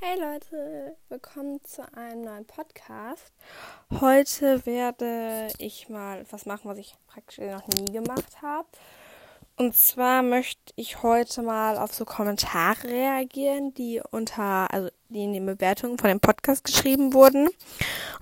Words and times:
Hey 0.00 0.16
Leute, 0.16 0.96
willkommen 1.08 1.60
zu 1.64 1.82
einem 1.92 2.22
neuen 2.22 2.44
Podcast. 2.44 3.32
Heute 4.00 4.64
werde 4.64 5.48
ich 5.58 5.88
mal 5.88 6.24
was 6.30 6.46
machen, 6.46 6.70
was 6.70 6.78
ich 6.78 6.94
praktisch 7.08 7.38
noch 7.38 7.66
nie 7.66 7.92
gemacht 7.92 8.40
habe. 8.40 8.68
Und 9.56 9.74
zwar 9.74 10.22
möchte 10.22 10.72
ich 10.76 11.02
heute 11.02 11.42
mal 11.42 11.76
auf 11.76 11.92
so 11.92 12.04
Kommentare 12.04 12.84
reagieren, 12.84 13.74
die 13.74 14.00
unter, 14.12 14.72
also 14.72 14.88
die 15.08 15.24
in 15.24 15.32
den 15.32 15.46
Bewertungen 15.46 15.98
von 15.98 16.10
dem 16.10 16.20
Podcast 16.20 16.62
geschrieben 16.62 17.12
wurden. 17.12 17.48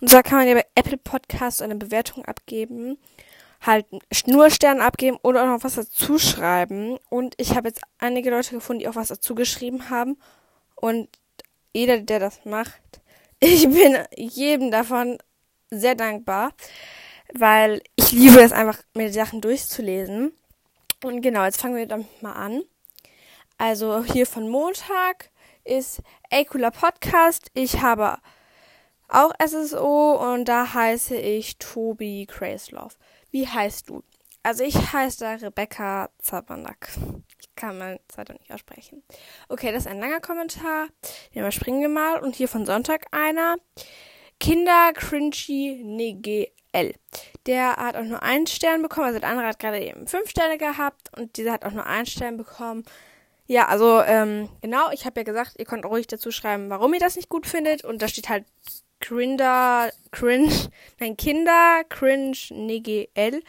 Und 0.00 0.08
zwar 0.08 0.22
kann 0.22 0.38
man 0.38 0.48
ja 0.48 0.54
bei 0.54 0.66
Apple 0.76 0.96
Podcasts 0.96 1.60
eine 1.60 1.76
Bewertung 1.76 2.24
abgeben, 2.24 2.96
halt 3.60 3.84
nur 4.26 4.48
Sterne 4.48 4.82
abgeben 4.82 5.18
oder 5.22 5.42
auch 5.42 5.58
noch 5.58 5.64
was 5.64 5.74
dazu 5.74 6.18
schreiben. 6.18 6.96
Und 7.10 7.34
ich 7.36 7.54
habe 7.54 7.68
jetzt 7.68 7.82
einige 7.98 8.30
Leute 8.30 8.54
gefunden, 8.54 8.80
die 8.80 8.88
auch 8.88 8.96
was 8.96 9.08
dazu 9.08 9.34
geschrieben 9.34 9.90
haben. 9.90 10.16
Und 10.74 11.08
jeder, 11.76 12.00
der 12.00 12.20
das 12.20 12.44
macht. 12.44 13.00
Ich 13.38 13.68
bin 13.68 13.98
jedem 14.16 14.70
davon 14.70 15.18
sehr 15.70 15.94
dankbar, 15.94 16.52
weil 17.34 17.82
ich 17.96 18.12
liebe 18.12 18.40
es 18.40 18.52
einfach, 18.52 18.78
mir 18.94 19.08
die 19.08 19.12
Sachen 19.12 19.40
durchzulesen. 19.40 20.32
Und 21.04 21.20
genau, 21.20 21.44
jetzt 21.44 21.60
fangen 21.60 21.76
wir 21.76 21.86
damit 21.86 22.22
mal 22.22 22.32
an. 22.32 22.62
Also 23.58 24.04
hier 24.04 24.26
von 24.26 24.48
Montag 24.48 25.30
ist 25.64 26.00
cooler 26.48 26.70
Podcast. 26.70 27.50
Ich 27.54 27.82
habe 27.82 28.18
auch 29.08 29.32
SSO 29.44 30.32
und 30.32 30.46
da 30.46 30.72
heiße 30.72 31.16
ich 31.16 31.58
Tobi 31.58 32.26
Crazelove. 32.26 32.96
Wie 33.30 33.46
heißt 33.46 33.90
du? 33.90 34.02
Also 34.42 34.64
ich 34.64 34.92
heiße 34.92 35.42
Rebecca 35.42 36.08
Zabanak 36.20 36.88
kann 37.56 37.78
man 37.78 37.98
zwar 38.08 38.24
nicht 38.32 38.52
aussprechen. 38.52 39.02
Okay, 39.48 39.72
das 39.72 39.86
ist 39.86 39.90
ein 39.90 40.00
langer 40.00 40.20
Kommentar. 40.20 40.88
Den 41.34 41.40
überspringen 41.40 41.80
wir 41.80 41.88
mal. 41.88 42.20
Und 42.20 42.36
hier 42.36 42.48
von 42.48 42.66
Sonntag 42.66 43.06
einer. 43.10 43.56
Kinder 44.38 44.92
Cringy 44.94 45.82
NGL. 45.82 46.94
Der 47.46 47.76
hat 47.76 47.96
auch 47.96 48.04
nur 48.04 48.22
einen 48.22 48.46
Stern 48.46 48.82
bekommen. 48.82 49.06
Also 49.06 49.18
der 49.18 49.30
andere 49.30 49.46
hat 49.46 49.58
gerade 49.58 49.80
eben 49.80 50.06
fünf 50.06 50.30
Sterne 50.30 50.58
gehabt. 50.58 51.16
Und 51.16 51.36
dieser 51.36 51.52
hat 51.52 51.64
auch 51.64 51.72
nur 51.72 51.86
einen 51.86 52.06
Stern 52.06 52.36
bekommen. 52.36 52.84
Ja, 53.46 53.68
also 53.68 54.02
ähm, 54.02 54.48
genau, 54.60 54.90
ich 54.90 55.06
habe 55.06 55.20
ja 55.20 55.24
gesagt, 55.24 55.54
ihr 55.58 55.64
könnt 55.64 55.86
ruhig 55.86 56.08
dazu 56.08 56.32
schreiben, 56.32 56.68
warum 56.68 56.92
ihr 56.94 57.00
das 57.00 57.16
nicht 57.16 57.28
gut 57.28 57.46
findet. 57.46 57.84
Und 57.84 58.02
da 58.02 58.08
steht 58.08 58.28
halt 58.28 58.44
Grinder, 59.00 59.90
Cringe, 60.10 60.52
nein, 61.00 61.16
Kinder, 61.16 61.82
Cringe, 61.88 62.36
NGL. 62.50 63.42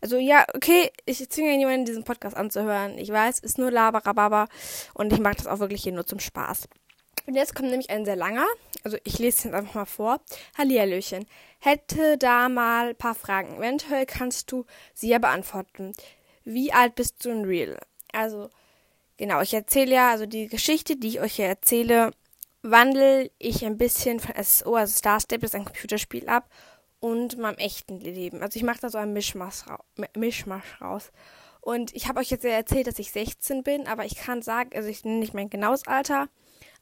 Also 0.00 0.18
ja, 0.18 0.44
okay, 0.54 0.90
ich 1.04 1.28
zwinge 1.30 1.56
niemanden, 1.56 1.84
diesen 1.84 2.04
Podcast 2.04 2.36
anzuhören. 2.36 2.98
Ich 2.98 3.10
weiß, 3.10 3.40
ist 3.40 3.58
nur 3.58 3.70
Laberababa 3.70 4.48
und 4.94 5.12
ich 5.12 5.20
mache 5.20 5.36
das 5.36 5.46
auch 5.46 5.58
wirklich 5.58 5.82
hier 5.82 5.92
nur 5.92 6.06
zum 6.06 6.20
Spaß. 6.20 6.68
Und 7.26 7.34
jetzt 7.34 7.54
kommt 7.54 7.70
nämlich 7.70 7.90
ein 7.90 8.04
sehr 8.04 8.16
langer, 8.16 8.46
also 8.82 8.98
ich 9.04 9.18
lese 9.18 9.48
es 9.48 9.54
einfach 9.54 9.74
mal 9.74 9.86
vor. 9.86 10.20
Hallihallöchen. 10.58 11.26
Hätte 11.58 12.18
da 12.18 12.50
mal 12.50 12.90
ein 12.90 12.96
paar 12.96 13.14
Fragen. 13.14 13.56
Eventuell 13.56 14.04
kannst 14.04 14.52
du 14.52 14.66
sie 14.92 15.08
ja 15.08 15.18
beantworten. 15.18 15.92
Wie 16.44 16.72
alt 16.72 16.94
bist 16.94 17.24
du 17.24 17.30
in 17.30 17.44
Real? 17.46 17.78
Also, 18.12 18.50
genau, 19.16 19.40
ich 19.40 19.54
erzähle 19.54 19.94
ja, 19.94 20.10
also 20.10 20.26
die 20.26 20.48
Geschichte, 20.48 20.96
die 20.96 21.08
ich 21.08 21.20
euch 21.20 21.36
hier 21.36 21.46
erzähle, 21.46 22.10
wandle 22.64 23.30
ich 23.38 23.64
ein 23.64 23.78
bisschen 23.78 24.20
von 24.20 24.34
SSO, 24.42 24.74
also 24.74 24.92
Star 24.92 25.20
Stable 25.20 25.46
ist 25.46 25.54
ein 25.54 25.64
Computerspiel 25.64 26.28
ab, 26.28 26.48
und 27.04 27.36
meinem 27.36 27.58
echten 27.58 28.00
Leben. 28.00 28.40
Also 28.40 28.56
ich 28.56 28.62
mache 28.62 28.80
da 28.80 28.88
so 28.88 28.96
ein 28.96 29.12
Mischmasch, 29.12 29.66
ra 29.66 29.78
raus. 30.80 31.12
Und 31.60 31.94
ich 31.94 32.08
habe 32.08 32.18
euch 32.20 32.30
jetzt 32.30 32.44
ja 32.44 32.52
erzählt, 32.52 32.86
dass 32.86 32.98
ich 32.98 33.12
16 33.12 33.62
bin, 33.62 33.86
aber 33.86 34.06
ich 34.06 34.16
kann 34.16 34.40
sagen, 34.40 34.70
also 34.74 34.88
ich 34.88 35.04
nenne 35.04 35.18
nicht 35.18 35.34
mein 35.34 35.50
genaues 35.50 35.86
Alter, 35.86 36.30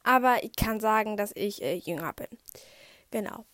aber 0.04 0.44
ich 0.44 0.54
kann 0.54 0.78
sagen, 0.78 1.16
dass 1.16 1.32
ich 1.34 1.60
äh, 1.60 1.74
jünger 1.74 2.12
bin. 2.12 2.28
Genau. 3.10 3.44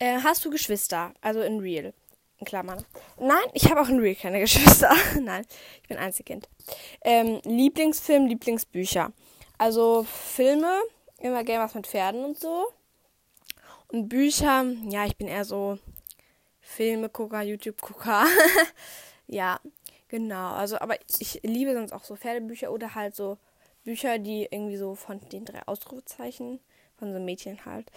Äh, 0.00 0.18
hast 0.24 0.44
du 0.44 0.50
Geschwister? 0.50 1.14
Also 1.20 1.40
in 1.40 1.60
Real. 1.60 1.94
In 2.38 2.46
Klammern. 2.46 2.84
Nein, 3.20 3.36
ich 3.52 3.70
habe 3.70 3.80
auch 3.80 3.88
in 3.88 4.00
Real 4.00 4.16
keine 4.16 4.40
Geschwister. 4.40 4.92
Nein, 5.20 5.46
ich 5.82 5.88
bin 5.88 5.98
Einzelkind. 5.98 6.48
Ähm, 7.02 7.40
Lieblingsfilm, 7.44 8.26
Lieblingsbücher. 8.26 9.12
Also 9.56 10.02
Filme 10.02 10.80
immer 11.18 11.44
gerne 11.44 11.64
was 11.64 11.74
mit 11.74 11.86
Pferden 11.86 12.24
und 12.24 12.38
so. 12.38 12.66
Und 13.88 14.08
Bücher, 14.08 14.64
ja, 14.88 15.06
ich 15.06 15.16
bin 15.16 15.28
eher 15.28 15.44
so 15.44 15.78
Filme-Gucker, 16.60 17.42
YouTube-Gucker. 17.42 18.26
ja, 19.26 19.58
genau. 20.08 20.52
Also, 20.52 20.78
aber 20.78 20.96
ich 21.18 21.40
liebe 21.42 21.72
sonst 21.72 21.92
auch 21.92 22.04
so 22.04 22.16
Pferdebücher 22.16 22.70
oder 22.70 22.94
halt 22.94 23.14
so 23.16 23.38
Bücher, 23.84 24.18
die 24.18 24.46
irgendwie 24.50 24.76
so 24.76 24.94
von 24.94 25.20
den 25.30 25.46
drei 25.46 25.62
Ausrufezeichen, 25.66 26.60
von 26.98 27.12
so 27.12 27.18
Mädchen 27.18 27.64
halt. 27.64 27.90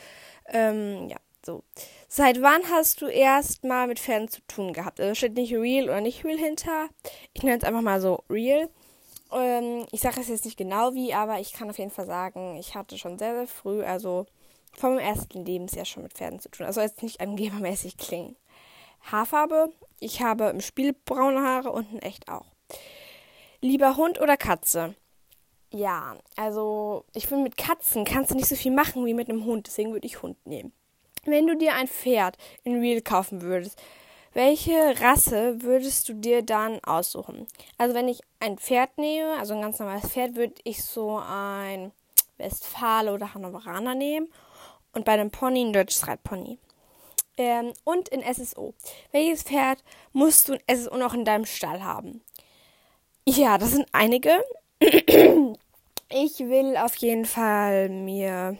Ähm, 0.47 1.09
ja, 1.09 1.17
so. 1.45 1.63
Seit 2.07 2.41
wann 2.41 2.61
hast 2.69 3.01
du 3.01 3.07
erst 3.07 3.65
mal 3.65 3.87
mit 3.87 3.99
Pferden 3.99 4.29
zu 4.29 4.41
tun 4.47 4.71
gehabt? 4.71 5.01
Also 5.01 5.15
steht 5.15 5.33
nicht 5.33 5.53
real 5.53 5.85
oder 5.85 5.99
nicht 5.99 6.23
real 6.23 6.37
hinter. 6.37 6.87
Ich 7.33 7.43
nenne 7.43 7.57
es 7.57 7.63
einfach 7.63 7.81
mal 7.81 7.99
so 7.99 8.23
real. 8.29 8.69
Ähm, 9.31 9.85
ich 9.91 10.01
sage 10.01 10.21
es 10.21 10.27
jetzt 10.27 10.45
nicht 10.45 10.57
genau 10.57 10.93
wie, 10.93 11.13
aber 11.13 11.39
ich 11.39 11.53
kann 11.53 11.69
auf 11.69 11.77
jeden 11.77 11.91
Fall 11.91 12.05
sagen, 12.05 12.57
ich 12.57 12.75
hatte 12.75 12.97
schon 12.97 13.17
sehr, 13.17 13.35
sehr 13.35 13.47
früh, 13.47 13.83
also 13.83 14.25
vom 14.73 14.97
ersten 14.97 15.45
Lebensjahr 15.45 15.85
schon 15.85 16.03
mit 16.03 16.13
Pferden 16.13 16.39
zu 16.39 16.49
tun. 16.49 16.65
Also 16.65 16.81
jetzt 16.81 17.03
nicht 17.03 17.21
angebermäßig 17.21 17.97
klingen. 17.97 18.35
Haarfarbe, 19.11 19.71
ich 19.99 20.21
habe 20.21 20.45
im 20.45 20.61
Spiel 20.61 20.93
braune 21.05 21.41
Haare 21.41 21.71
und 21.71 21.91
in 21.91 21.99
echt 21.99 22.29
auch. 22.29 22.45
Lieber 23.61 23.97
Hund 23.97 24.19
oder 24.19 24.37
Katze? 24.37 24.95
Ja, 25.73 26.17
also 26.35 27.05
ich 27.13 27.27
finde, 27.27 27.43
mit 27.43 27.57
Katzen 27.57 28.05
kannst 28.05 28.31
du 28.31 28.35
nicht 28.35 28.47
so 28.47 28.55
viel 28.55 28.71
machen 28.71 29.05
wie 29.05 29.13
mit 29.13 29.29
einem 29.29 29.45
Hund, 29.45 29.67
deswegen 29.67 29.93
würde 29.93 30.07
ich 30.07 30.21
Hund 30.21 30.45
nehmen. 30.45 30.73
Wenn 31.23 31.47
du 31.47 31.55
dir 31.55 31.75
ein 31.75 31.87
Pferd 31.87 32.37
in 32.63 32.79
Real 32.79 33.01
kaufen 33.01 33.41
würdest, 33.41 33.81
welche 34.33 34.99
Rasse 35.01 35.61
würdest 35.61 36.07
du 36.07 36.13
dir 36.13 36.41
dann 36.41 36.79
aussuchen? 36.83 37.47
Also 37.77 37.93
wenn 37.93 38.07
ich 38.07 38.21
ein 38.39 38.57
Pferd 38.57 38.97
nehme, 38.97 39.37
also 39.37 39.53
ein 39.53 39.61
ganz 39.61 39.79
normales 39.79 40.09
Pferd, 40.09 40.35
würde 40.35 40.55
ich 40.63 40.83
so 40.83 41.17
ein 41.17 41.91
Westfale 42.37 43.13
oder 43.13 43.33
Hannoveraner 43.33 43.93
nehmen. 43.93 44.31
Und 44.93 45.05
bei 45.05 45.13
einem 45.13 45.31
Pony 45.31 45.65
ein 45.65 45.73
deutsches 45.73 46.07
Reitpony. 46.07 46.57
Ähm, 47.37 47.73
und 47.83 48.09
in 48.09 48.21
SSO. 48.21 48.73
Welches 49.11 49.43
Pferd 49.43 49.83
musst 50.11 50.47
du 50.47 50.53
in 50.53 50.77
SSO 50.77 50.97
noch 50.97 51.13
in 51.13 51.25
deinem 51.25 51.45
Stall 51.45 51.83
haben? 51.83 52.21
Ja, 53.25 53.57
das 53.57 53.71
sind 53.71 53.87
einige. 53.91 54.43
ich 54.79 56.39
will 56.39 56.77
auf 56.77 56.95
jeden 56.97 57.25
Fall 57.25 57.89
mir. 57.89 58.57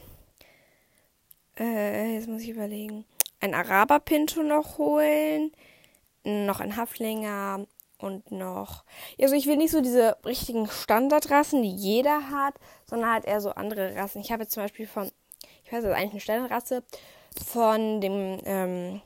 Äh, 1.57 2.15
jetzt 2.15 2.27
muss 2.27 2.41
ich 2.41 2.49
überlegen 2.49 3.05
ein 3.41 3.53
Araber-Pinto 3.53 4.43
noch 4.43 4.77
holen, 4.77 5.51
noch 6.23 6.59
ein 6.59 6.77
Haflinger 6.77 7.65
und 7.97 8.31
noch. 8.31 8.83
Also 9.19 9.35
ich 9.35 9.47
will 9.47 9.57
nicht 9.57 9.71
so 9.71 9.81
diese 9.81 10.17
richtigen 10.25 10.67
Standardrassen, 10.67 11.61
die 11.61 11.75
jeder 11.75 12.29
hat, 12.29 12.55
sondern 12.89 13.11
halt 13.11 13.25
eher 13.25 13.41
so 13.41 13.51
andere 13.51 13.95
Rassen. 13.95 14.21
Ich 14.21 14.31
habe 14.31 14.43
jetzt 14.43 14.53
zum 14.53 14.63
Beispiel 14.63 14.87
von, 14.87 15.11
ich 15.63 15.71
weiß, 15.71 15.83
das 15.83 15.91
ist 15.91 15.97
eigentlich 15.97 16.11
eine 16.11 16.21
Standardrasse, 16.21 16.83
von 17.45 18.01
dem 18.01 18.39
ähm, 18.45 19.01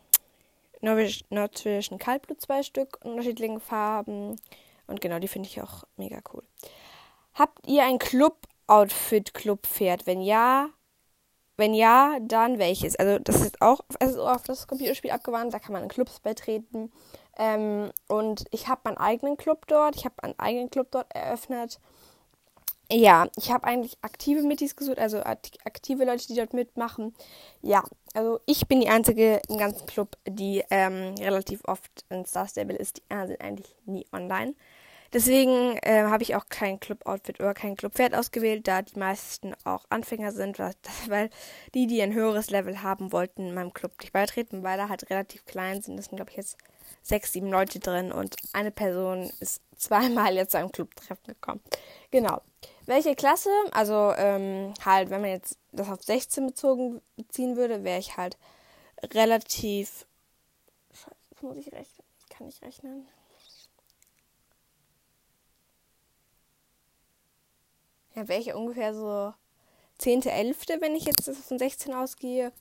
nordschwedischen 1.29 1.99
Kaltblut 1.99 2.41
zwei 2.41 2.63
Stück, 2.63 2.97
unterschiedlichen 3.03 3.59
Farben. 3.59 4.39
Und 4.87 5.01
genau, 5.01 5.19
die 5.19 5.27
finde 5.27 5.49
ich 5.49 5.61
auch 5.61 5.83
mega 5.97 6.21
cool. 6.33 6.43
Habt 7.33 7.67
ihr 7.67 7.83
ein 7.83 7.99
Club-Outfit-Club-Pferd? 7.99 10.07
Wenn 10.07 10.21
ja, 10.21 10.69
wenn 11.57 11.73
ja, 11.73 12.17
dann 12.21 12.59
welches? 12.59 12.95
Also 12.95 13.19
das 13.19 13.41
ist 13.41 13.61
auch 13.61 13.79
also 13.99 14.27
auf 14.27 14.43
das 14.43 14.67
Computerspiel 14.67 15.11
abgewandt, 15.11 15.53
da 15.53 15.59
kann 15.59 15.73
man 15.73 15.83
in 15.83 15.89
Clubs 15.89 16.19
beitreten. 16.19 16.91
Ähm, 17.37 17.91
und 18.07 18.45
ich 18.51 18.67
habe 18.67 18.81
meinen 18.85 18.97
eigenen 18.97 19.37
Club 19.37 19.67
dort, 19.67 19.95
ich 19.95 20.05
habe 20.05 20.15
einen 20.23 20.39
eigenen 20.39 20.69
Club 20.69 20.87
dort 20.91 21.13
eröffnet. 21.13 21.79
Ja, 22.91 23.27
ich 23.35 23.51
habe 23.51 23.63
eigentlich 23.63 23.97
aktive 24.01 24.43
Mittis 24.43 24.75
gesucht, 24.75 24.99
also 24.99 25.19
aktive 25.23 26.05
Leute, 26.05 26.27
die 26.27 26.35
dort 26.35 26.53
mitmachen. 26.53 27.15
Ja, 27.63 27.83
also 28.13 28.39
ich 28.45 28.67
bin 28.67 28.79
die 28.79 28.89
einzige 28.89 29.41
im 29.49 29.57
ganzen 29.57 29.87
Club, 29.87 30.17
die 30.27 30.63
ähm, 30.69 31.15
relativ 31.19 31.61
oft 31.65 32.05
in 32.09 32.25
Star 32.25 32.47
Stable 32.47 32.75
ist. 32.75 32.97
Die 32.97 33.03
anderen 33.09 33.29
sind 33.29 33.41
eigentlich 33.41 33.75
nie 33.85 34.05
online. 34.13 34.53
Deswegen 35.15 35.77
äh, 35.77 36.03
habe 36.03 36.23
ich 36.23 36.35
auch 36.35 36.49
kein 36.49 36.77
Club-Outfit 36.77 37.39
oder 37.39 37.53
kein 37.53 37.77
Club-Pferd 37.77 38.13
ausgewählt, 38.13 38.67
da 38.67 38.81
die 38.81 38.99
meisten 38.99 39.53
auch 39.63 39.85
Anfänger 39.87 40.33
sind, 40.33 40.59
weil 41.07 41.29
die, 41.73 41.87
die 41.87 42.01
ein 42.01 42.13
höheres 42.13 42.49
Level 42.49 42.81
haben 42.83 43.13
wollten, 43.13 43.47
in 43.47 43.53
meinem 43.53 43.73
Club 43.73 43.93
nicht 44.01 44.11
beitreten, 44.11 44.61
weil 44.61 44.77
er 44.77 44.89
halt 44.89 45.09
relativ 45.09 45.45
klein 45.45 45.81
sind. 45.81 45.95
Das 45.95 46.07
sind, 46.07 46.17
glaube 46.17 46.31
ich, 46.31 46.35
jetzt 46.35 46.57
sechs, 47.01 47.31
sieben 47.31 47.49
Leute 47.49 47.79
drin 47.79 48.11
und 48.11 48.35
eine 48.51 48.71
Person 48.71 49.31
ist 49.39 49.61
zweimal 49.77 50.35
jetzt 50.35 50.51
zu 50.51 50.57
einem 50.57 50.73
Club-Treffen 50.73 51.27
gekommen. 51.27 51.61
Genau. 52.11 52.41
Welche 52.85 53.15
Klasse? 53.15 53.49
Also, 53.71 54.11
ähm, 54.17 54.73
halt, 54.83 55.11
wenn 55.11 55.21
man 55.21 55.29
jetzt 55.29 55.57
das 55.71 55.89
auf 55.89 56.03
16 56.03 56.47
bezogen 56.47 57.01
beziehen 57.15 57.55
würde, 57.55 57.85
wäre 57.85 57.99
ich 57.99 58.17
halt 58.17 58.37
relativ. 59.13 60.05
Scheiße, 60.91 61.45
muss 61.45 61.55
ich 61.55 61.71
rechnen. 61.71 62.05
Ich 62.19 62.27
kann 62.27 62.47
nicht 62.47 62.61
rechnen. 62.61 63.07
Ja, 68.15 68.27
wäre 68.27 68.39
ich 68.39 68.53
ungefähr 68.53 68.93
so 68.93 69.33
10.11., 70.01 70.81
wenn 70.81 70.95
ich 70.95 71.05
jetzt 71.05 71.29
von 71.29 71.59
16 71.59 71.93
ausgehe. 71.93 72.51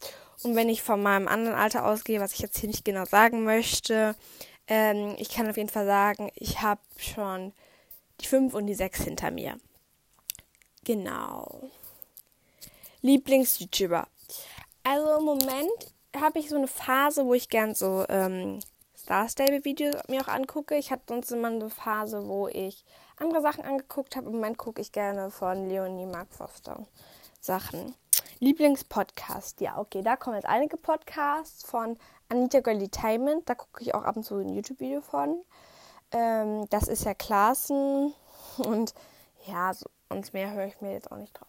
Und 0.42 0.56
wenn 0.56 0.68
ich 0.68 0.82
von 0.82 1.02
meinem 1.02 1.28
anderen 1.28 1.56
Alter 1.56 1.86
ausgehe, 1.86 2.20
was 2.20 2.32
ich 2.34 2.40
jetzt 2.40 2.58
hier 2.58 2.68
nicht 2.68 2.84
genau 2.84 3.04
sagen 3.04 3.44
möchte, 3.44 4.14
ähm, 4.66 5.14
ich 5.18 5.30
kann 5.30 5.48
auf 5.48 5.56
jeden 5.56 5.68
Fall 5.68 5.86
sagen, 5.86 6.30
ich 6.34 6.62
habe 6.62 6.80
schon 6.96 7.52
die 8.20 8.26
5 8.26 8.54
und 8.54 8.66
die 8.66 8.74
6 8.74 9.02
hinter 9.04 9.30
mir. 9.30 9.58
Genau. 10.84 11.70
Lieblings-YouTuber. 13.02 14.06
Also 14.82 15.18
im 15.18 15.24
Moment 15.24 15.94
habe 16.16 16.38
ich 16.38 16.48
so 16.48 16.56
eine 16.56 16.68
Phase, 16.68 17.26
wo 17.26 17.34
ich 17.34 17.48
gern 17.48 17.74
so 17.74 18.04
ähm, 18.08 18.60
Star 18.96 19.28
Stable 19.28 19.64
Videos 19.64 19.96
mir 20.08 20.22
auch 20.22 20.28
angucke. 20.28 20.76
Ich 20.76 20.90
hatte 20.90 21.04
sonst 21.08 21.30
immer 21.32 21.48
eine 21.48 21.70
Phase, 21.70 22.26
wo 22.26 22.48
ich 22.48 22.84
andere 23.16 23.42
Sachen 23.42 23.64
angeguckt 23.64 24.16
habe. 24.16 24.26
Im 24.26 24.34
Moment 24.34 24.58
gucke 24.58 24.80
ich 24.80 24.92
gerne 24.92 25.30
von 25.30 25.68
Leonie 25.68 26.06
Mark 26.06 26.32
Foster 26.32 26.86
Sachen. 27.40 27.94
Lieblingspodcast. 28.40 29.60
Ja, 29.60 29.78
okay, 29.78 30.02
da 30.02 30.16
kommen 30.16 30.36
jetzt 30.36 30.48
einige 30.48 30.76
Podcasts 30.76 31.64
von 31.64 31.96
Anita 32.28 32.60
Girlitainment. 32.60 33.48
Da 33.48 33.54
gucke 33.54 33.82
ich 33.82 33.94
auch 33.94 34.02
ab 34.02 34.16
und 34.16 34.24
zu 34.24 34.36
ein 34.36 34.54
YouTube-Video 34.54 35.00
von. 35.00 35.44
Ähm, 36.12 36.66
das 36.70 36.88
ist 36.88 37.04
ja 37.04 37.14
Klassen. 37.14 38.14
Und 38.58 38.94
ja, 39.46 39.72
so, 39.74 39.86
und 40.08 40.32
mehr 40.32 40.52
höre 40.52 40.66
ich 40.66 40.80
mir 40.80 40.92
jetzt 40.92 41.10
auch 41.10 41.16
nicht 41.16 41.38
drauf 41.38 41.48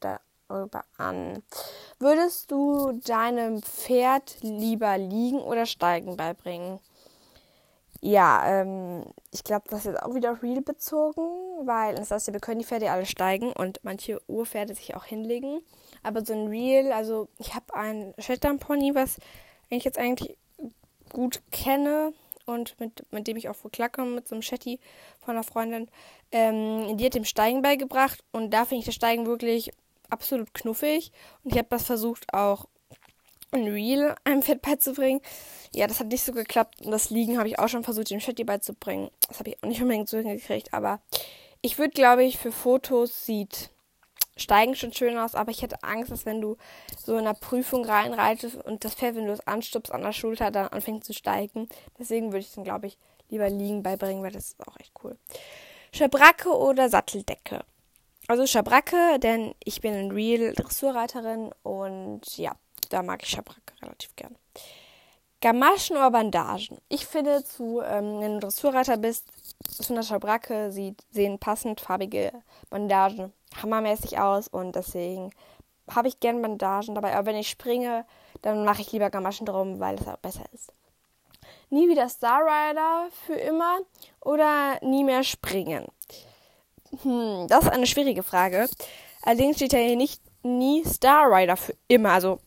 darüber 0.00 0.84
an. 0.96 1.42
Würdest 1.98 2.50
du 2.50 2.92
deinem 3.04 3.62
Pferd 3.62 4.36
lieber 4.42 4.98
liegen 4.98 5.40
oder 5.40 5.66
steigen 5.66 6.16
beibringen? 6.16 6.80
Ja, 8.00 8.62
ähm, 8.62 9.04
ich 9.30 9.44
glaube, 9.44 9.64
das 9.68 9.84
ist 9.84 10.02
auch 10.02 10.14
wieder 10.14 10.42
real 10.42 10.62
bezogen, 10.62 11.22
weil 11.66 11.94
das 11.96 12.10
heißt, 12.10 12.32
wir 12.32 12.40
können 12.40 12.60
die 12.60 12.64
Pferde 12.64 12.90
alle 12.90 13.04
steigen 13.04 13.52
und 13.52 13.80
manche 13.82 14.20
Urpferde 14.26 14.74
sich 14.74 14.94
auch 14.96 15.04
hinlegen. 15.04 15.60
Aber 16.02 16.24
so 16.24 16.32
ein 16.32 16.48
Real, 16.48 16.92
also 16.92 17.28
ich 17.38 17.54
habe 17.54 17.74
ein 17.74 18.14
Shetland 18.18 18.60
Pony, 18.60 18.94
was 18.94 19.18
ich 19.68 19.84
jetzt 19.84 19.98
eigentlich 19.98 20.36
gut 21.12 21.42
kenne 21.50 22.14
und 22.46 22.78
mit, 22.80 23.04
mit 23.12 23.26
dem 23.26 23.36
ich 23.36 23.48
auch 23.48 23.56
verklacke, 23.56 24.02
mit 24.02 24.26
so 24.26 24.34
einem 24.34 24.42
Shetty 24.42 24.80
von 25.20 25.34
einer 25.34 25.44
Freundin. 25.44 25.88
Ähm, 26.32 26.96
die 26.96 27.04
hat 27.04 27.14
dem 27.14 27.24
Steigen 27.24 27.60
beigebracht 27.60 28.24
und 28.32 28.50
da 28.54 28.64
finde 28.64 28.80
ich 28.80 28.86
das 28.86 28.94
Steigen 28.94 29.26
wirklich 29.26 29.72
absolut 30.08 30.54
knuffig. 30.54 31.12
Und 31.44 31.52
ich 31.52 31.58
habe 31.58 31.68
das 31.68 31.84
versucht 31.84 32.32
auch 32.32 32.66
in 33.52 33.68
Real 33.68 34.14
einem 34.24 34.42
Pferd 34.42 34.62
beizubringen. 34.62 35.20
Ja, 35.72 35.86
das 35.86 36.00
hat 36.00 36.08
nicht 36.08 36.24
so 36.24 36.32
geklappt. 36.32 36.84
Und 36.84 36.90
das 36.90 37.10
Liegen 37.10 37.38
habe 37.38 37.48
ich 37.48 37.58
auch 37.58 37.68
schon 37.68 37.84
versucht, 37.84 38.10
dem 38.10 38.20
Shetty 38.20 38.44
beizubringen. 38.44 39.10
Das 39.28 39.38
habe 39.38 39.50
ich 39.50 39.62
auch 39.62 39.68
nicht 39.68 39.82
unbedingt 39.82 40.08
so 40.08 40.18
hingekriegt. 40.18 40.72
Aber 40.72 41.00
ich 41.62 41.78
würde, 41.78 41.92
glaube 41.92 42.24
ich, 42.24 42.38
für 42.38 42.52
Fotos 42.52 43.26
sieht 43.26 43.70
Steigen 44.36 44.74
schon 44.74 44.92
schön 44.92 45.18
aus, 45.18 45.34
aber 45.34 45.50
ich 45.50 45.62
hätte 45.62 45.82
Angst, 45.82 46.10
dass 46.10 46.24
wenn 46.24 46.40
du 46.40 46.56
so 46.98 47.12
in 47.12 47.20
einer 47.20 47.34
Prüfung 47.34 47.84
reinreitest 47.84 48.56
und 48.56 48.84
das 48.84 48.94
Pferd, 48.94 49.16
wenn 49.16 49.26
du 49.26 49.32
es 49.32 49.46
anstupst 49.46 49.92
an 49.92 50.02
der 50.02 50.12
Schulter, 50.12 50.50
dann 50.50 50.68
anfängt 50.68 51.04
zu 51.04 51.12
steigen. 51.12 51.68
Deswegen 51.98 52.32
würde 52.32 52.40
ich 52.40 52.54
dann, 52.54 52.64
glaube 52.64 52.86
ich, 52.86 52.96
lieber 53.28 53.48
liegen 53.50 53.82
beibringen, 53.82 54.22
weil 54.22 54.32
das 54.32 54.52
ist 54.52 54.66
auch 54.66 54.76
echt 54.78 54.92
cool. 55.04 55.16
Schabracke 55.92 56.56
oder 56.56 56.88
Satteldecke? 56.88 57.64
Also 58.28 58.46
Schabracke, 58.46 59.18
denn 59.18 59.54
ich 59.64 59.80
bin 59.80 59.92
ein 59.92 60.10
Real 60.10 60.52
Dressurreiterin 60.54 61.50
und 61.62 62.38
ja, 62.38 62.54
da 62.90 63.02
mag 63.02 63.22
ich 63.22 63.30
Schabracke 63.30 63.72
relativ 63.82 64.14
gern. 64.16 64.36
Gamaschen 65.40 65.96
oder 65.96 66.10
Bandagen? 66.10 66.78
Ich 66.90 67.06
finde, 67.06 67.42
zu, 67.44 67.80
ähm, 67.80 68.20
wenn 68.20 68.34
du 68.34 68.40
Dressurreiter 68.40 68.98
bist, 68.98 69.26
zu 69.66 69.92
einer 69.92 70.02
Schabracke 70.02 70.70
sieht, 70.70 71.02
sehen 71.10 71.38
passend 71.38 71.80
farbige 71.80 72.30
Bandagen 72.68 73.32
hammermäßig 73.62 74.18
aus 74.18 74.48
und 74.48 74.76
deswegen 74.76 75.32
habe 75.90 76.08
ich 76.08 76.20
gern 76.20 76.42
Bandagen 76.42 76.94
dabei. 76.94 77.14
Aber 77.16 77.26
wenn 77.26 77.36
ich 77.36 77.48
springe, 77.48 78.04
dann 78.42 78.64
mache 78.64 78.82
ich 78.82 78.92
lieber 78.92 79.10
Gamaschen 79.10 79.46
drum, 79.46 79.80
weil 79.80 79.96
es 79.96 80.06
auch 80.06 80.18
besser 80.18 80.44
ist. 80.52 80.72
Nie 81.70 81.88
wieder 81.88 82.08
Star 82.08 82.42
Rider 82.42 83.08
für 83.26 83.34
immer 83.34 83.78
oder 84.20 84.78
nie 84.82 85.04
mehr 85.04 85.24
springen? 85.24 85.86
Hm, 87.02 87.46
das 87.48 87.64
ist 87.64 87.70
eine 87.70 87.86
schwierige 87.86 88.22
Frage. 88.22 88.68
Allerdings 89.22 89.56
steht 89.56 89.72
ja 89.72 89.78
hier 89.78 89.96
nicht 89.96 90.22
nie 90.42 90.84
Star 90.84 91.30
Rider 91.30 91.56
für 91.56 91.74
immer. 91.88 92.10
Also 92.10 92.40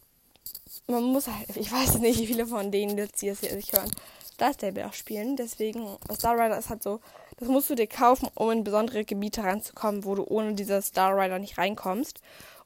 man 0.87 1.03
muss 1.03 1.27
halt, 1.27 1.55
ich 1.55 1.71
weiß 1.71 1.99
nicht, 1.99 2.19
wie 2.19 2.27
viele 2.27 2.45
von 2.45 2.71
denen 2.71 2.97
jetzt 2.97 3.19
hier 3.19 3.35
sich 3.35 3.71
hören, 3.71 3.91
Star 4.33 4.53
Stable 4.53 4.87
auch 4.87 4.93
spielen. 4.93 5.35
Deswegen, 5.35 5.97
Star 6.13 6.33
Rider 6.33 6.57
ist 6.57 6.69
halt 6.69 6.83
so, 6.83 6.99
das 7.37 7.47
musst 7.47 7.69
du 7.69 7.75
dir 7.75 7.87
kaufen, 7.87 8.29
um 8.35 8.51
in 8.51 8.63
besondere 8.63 9.05
Gebiete 9.05 9.43
reinzukommen, 9.43 10.03
wo 10.05 10.15
du 10.15 10.23
ohne 10.25 10.53
diese 10.53 10.81
Star 10.81 11.15
Rider 11.17 11.39
nicht 11.39 11.57
reinkommst. 11.57 12.21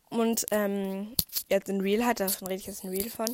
Und 0.10 0.46
ähm, 0.52 1.16
jetzt 1.50 1.68
in 1.68 1.82
Real 1.82 2.06
hat, 2.06 2.22
davon 2.22 2.48
rede 2.48 2.62
ich 2.62 2.68
jetzt 2.68 2.84
in 2.86 2.92
Real 2.92 3.10
von. 3.10 3.28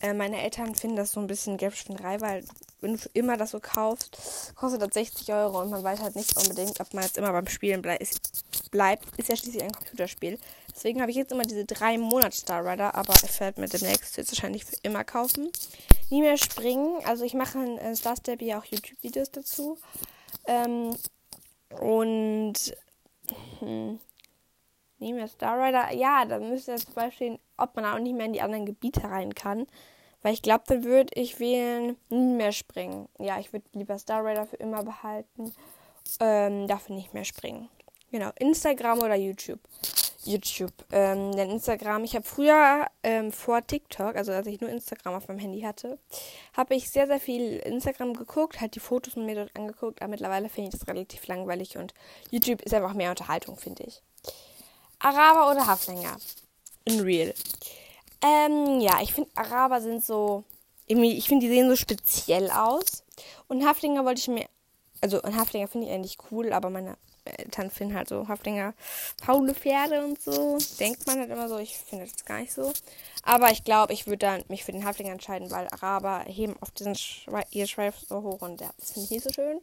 Äh, 0.00 0.12
meine 0.12 0.42
Eltern 0.42 0.74
finden 0.74 0.96
das 0.96 1.12
so 1.12 1.20
ein 1.20 1.28
bisschen 1.28 1.56
Gelbspinnerei, 1.56 2.20
weil 2.20 2.44
wenn 2.80 2.96
du 2.96 3.08
immer 3.12 3.36
das 3.36 3.52
so 3.52 3.60
kaufst, 3.60 4.18
kostet 4.56 4.82
das 4.82 4.92
60 4.92 5.32
Euro 5.32 5.62
und 5.62 5.70
man 5.70 5.84
weiß 5.84 6.00
halt 6.00 6.16
nicht 6.16 6.36
unbedingt, 6.36 6.80
ob 6.80 6.92
man 6.94 7.04
jetzt 7.04 7.16
immer 7.16 7.30
beim 7.30 7.46
Spielen 7.46 7.80
blei 7.80 7.96
ist, 7.96 8.70
bleibt. 8.72 9.06
Ist 9.18 9.28
ja 9.28 9.36
schließlich 9.36 9.62
ein 9.62 9.72
Computerspiel. 9.72 10.38
Deswegen 10.76 11.00
habe 11.00 11.10
ich 11.10 11.16
jetzt 11.16 11.32
immer 11.32 11.44
diese 11.44 11.64
drei 11.64 11.96
Monate 11.96 12.36
Star 12.36 12.62
Rider, 12.62 12.94
aber 12.94 13.14
ich 13.14 13.40
werde 13.40 13.62
mir 13.62 13.66
demnächst 13.66 14.18
jetzt 14.18 14.30
wahrscheinlich 14.30 14.66
für 14.66 14.76
immer 14.82 15.04
kaufen. 15.04 15.50
Nie 16.10 16.20
mehr 16.20 16.36
springen. 16.36 17.02
Also 17.06 17.24
ich 17.24 17.32
mache 17.32 17.58
in 17.58 17.78
äh, 17.78 17.96
Star 17.96 18.14
Step 18.14 18.42
auch 18.42 18.64
YouTube-Videos 18.64 19.30
dazu. 19.30 19.78
Ähm, 20.46 20.94
und 21.80 22.76
hm, 23.60 23.98
nehmen 24.98 25.18
wir 25.18 25.28
Star 25.28 25.58
Rider. 25.58 25.94
Ja, 25.94 26.26
da 26.26 26.38
müsste 26.38 26.72
jetzt 26.72 26.84
zum 26.84 26.94
Beispiel, 26.94 27.38
ob 27.56 27.74
man 27.74 27.86
auch 27.86 27.98
nicht 27.98 28.14
mehr 28.14 28.26
in 28.26 28.34
die 28.34 28.42
anderen 28.42 28.66
Gebiete 28.66 29.04
rein 29.04 29.34
kann. 29.34 29.66
Weil 30.20 30.34
ich 30.34 30.42
glaube, 30.42 30.64
dann 30.66 30.84
würde 30.84 31.10
ich 31.14 31.40
wählen, 31.40 31.96
nie 32.10 32.34
mehr 32.34 32.52
springen. 32.52 33.08
Ja, 33.18 33.40
ich 33.40 33.50
würde 33.54 33.64
lieber 33.72 33.98
Star 33.98 34.22
Rider 34.22 34.44
für 34.44 34.56
immer 34.56 34.82
behalten. 34.84 35.54
Ähm, 36.20 36.68
dafür 36.68 36.94
nicht 36.94 37.14
mehr 37.14 37.24
springen. 37.24 37.70
Genau, 38.10 38.30
Instagram 38.38 38.98
oder 38.98 39.14
YouTube. 39.14 39.60
YouTube. 40.26 40.72
Ähm, 40.92 41.32
denn 41.32 41.50
Instagram, 41.50 42.04
ich 42.04 42.14
habe 42.14 42.24
früher 42.24 42.86
ähm, 43.02 43.32
vor 43.32 43.66
TikTok, 43.66 44.16
also 44.16 44.32
als 44.32 44.46
ich 44.46 44.60
nur 44.60 44.70
Instagram 44.70 45.14
auf 45.14 45.28
meinem 45.28 45.38
Handy 45.38 45.60
hatte, 45.62 45.98
habe 46.54 46.74
ich 46.74 46.90
sehr, 46.90 47.06
sehr 47.06 47.20
viel 47.20 47.58
Instagram 47.58 48.14
geguckt, 48.14 48.60
halt 48.60 48.74
die 48.74 48.80
Fotos 48.80 49.14
von 49.14 49.26
mir 49.26 49.34
dort 49.34 49.56
angeguckt, 49.56 50.02
aber 50.02 50.10
mittlerweile 50.10 50.48
finde 50.48 50.70
ich 50.70 50.78
das 50.78 50.88
relativ 50.88 51.26
langweilig 51.26 51.76
und 51.76 51.94
YouTube 52.30 52.62
ist 52.62 52.74
einfach 52.74 52.94
mehr 52.94 53.10
Unterhaltung, 53.10 53.56
finde 53.56 53.84
ich. 53.84 54.02
Araber 54.98 55.50
oder 55.50 55.66
Haflinger? 55.66 56.16
In 56.84 57.00
real. 57.00 57.34
Ähm, 58.22 58.80
ja, 58.80 59.00
ich 59.02 59.12
finde 59.12 59.30
Araber 59.34 59.80
sind 59.80 60.04
so, 60.04 60.44
irgendwie, 60.86 61.16
ich 61.16 61.28
finde 61.28 61.46
die 61.46 61.52
sehen 61.52 61.68
so 61.68 61.76
speziell 61.76 62.50
aus. 62.50 63.04
Und 63.48 63.64
Haflinger 63.64 64.04
wollte 64.04 64.20
ich 64.20 64.28
mir, 64.28 64.46
also 65.00 65.20
ein 65.22 65.36
Haflinger 65.36 65.68
finde 65.68 65.86
ich 65.86 65.92
eigentlich 65.92 66.18
cool, 66.30 66.52
aber 66.52 66.70
meine 66.70 66.96
Eltern 67.26 67.70
finden 67.70 67.94
halt 67.94 68.08
so 68.08 68.28
Haflinger 68.28 68.74
faule 69.22 69.54
Pferde 69.54 70.04
und 70.04 70.20
so. 70.20 70.58
Denkt 70.78 71.06
man 71.06 71.18
halt 71.18 71.30
immer 71.30 71.48
so. 71.48 71.58
Ich 71.58 71.76
finde 71.76 72.06
das 72.06 72.24
gar 72.24 72.40
nicht 72.40 72.52
so. 72.52 72.72
Aber 73.22 73.50
ich 73.50 73.64
glaube, 73.64 73.92
ich 73.92 74.06
würde 74.06 74.18
dann 74.18 74.44
mich 74.48 74.64
für 74.64 74.72
den 74.72 74.84
Haflinger 74.84 75.12
entscheiden, 75.12 75.50
weil 75.50 75.68
Araber 75.68 76.24
heben 76.26 76.56
auf 76.60 76.70
diesen 76.70 76.94
Schwe 76.94 77.42
ihr 77.50 77.66
Schweif 77.66 77.98
so 78.08 78.22
hoch 78.22 78.42
und 78.42 78.60
ja, 78.60 78.70
das 78.78 78.92
finde 78.92 79.04
ich 79.06 79.10
nicht 79.10 79.24
so 79.24 79.32
schön. 79.32 79.60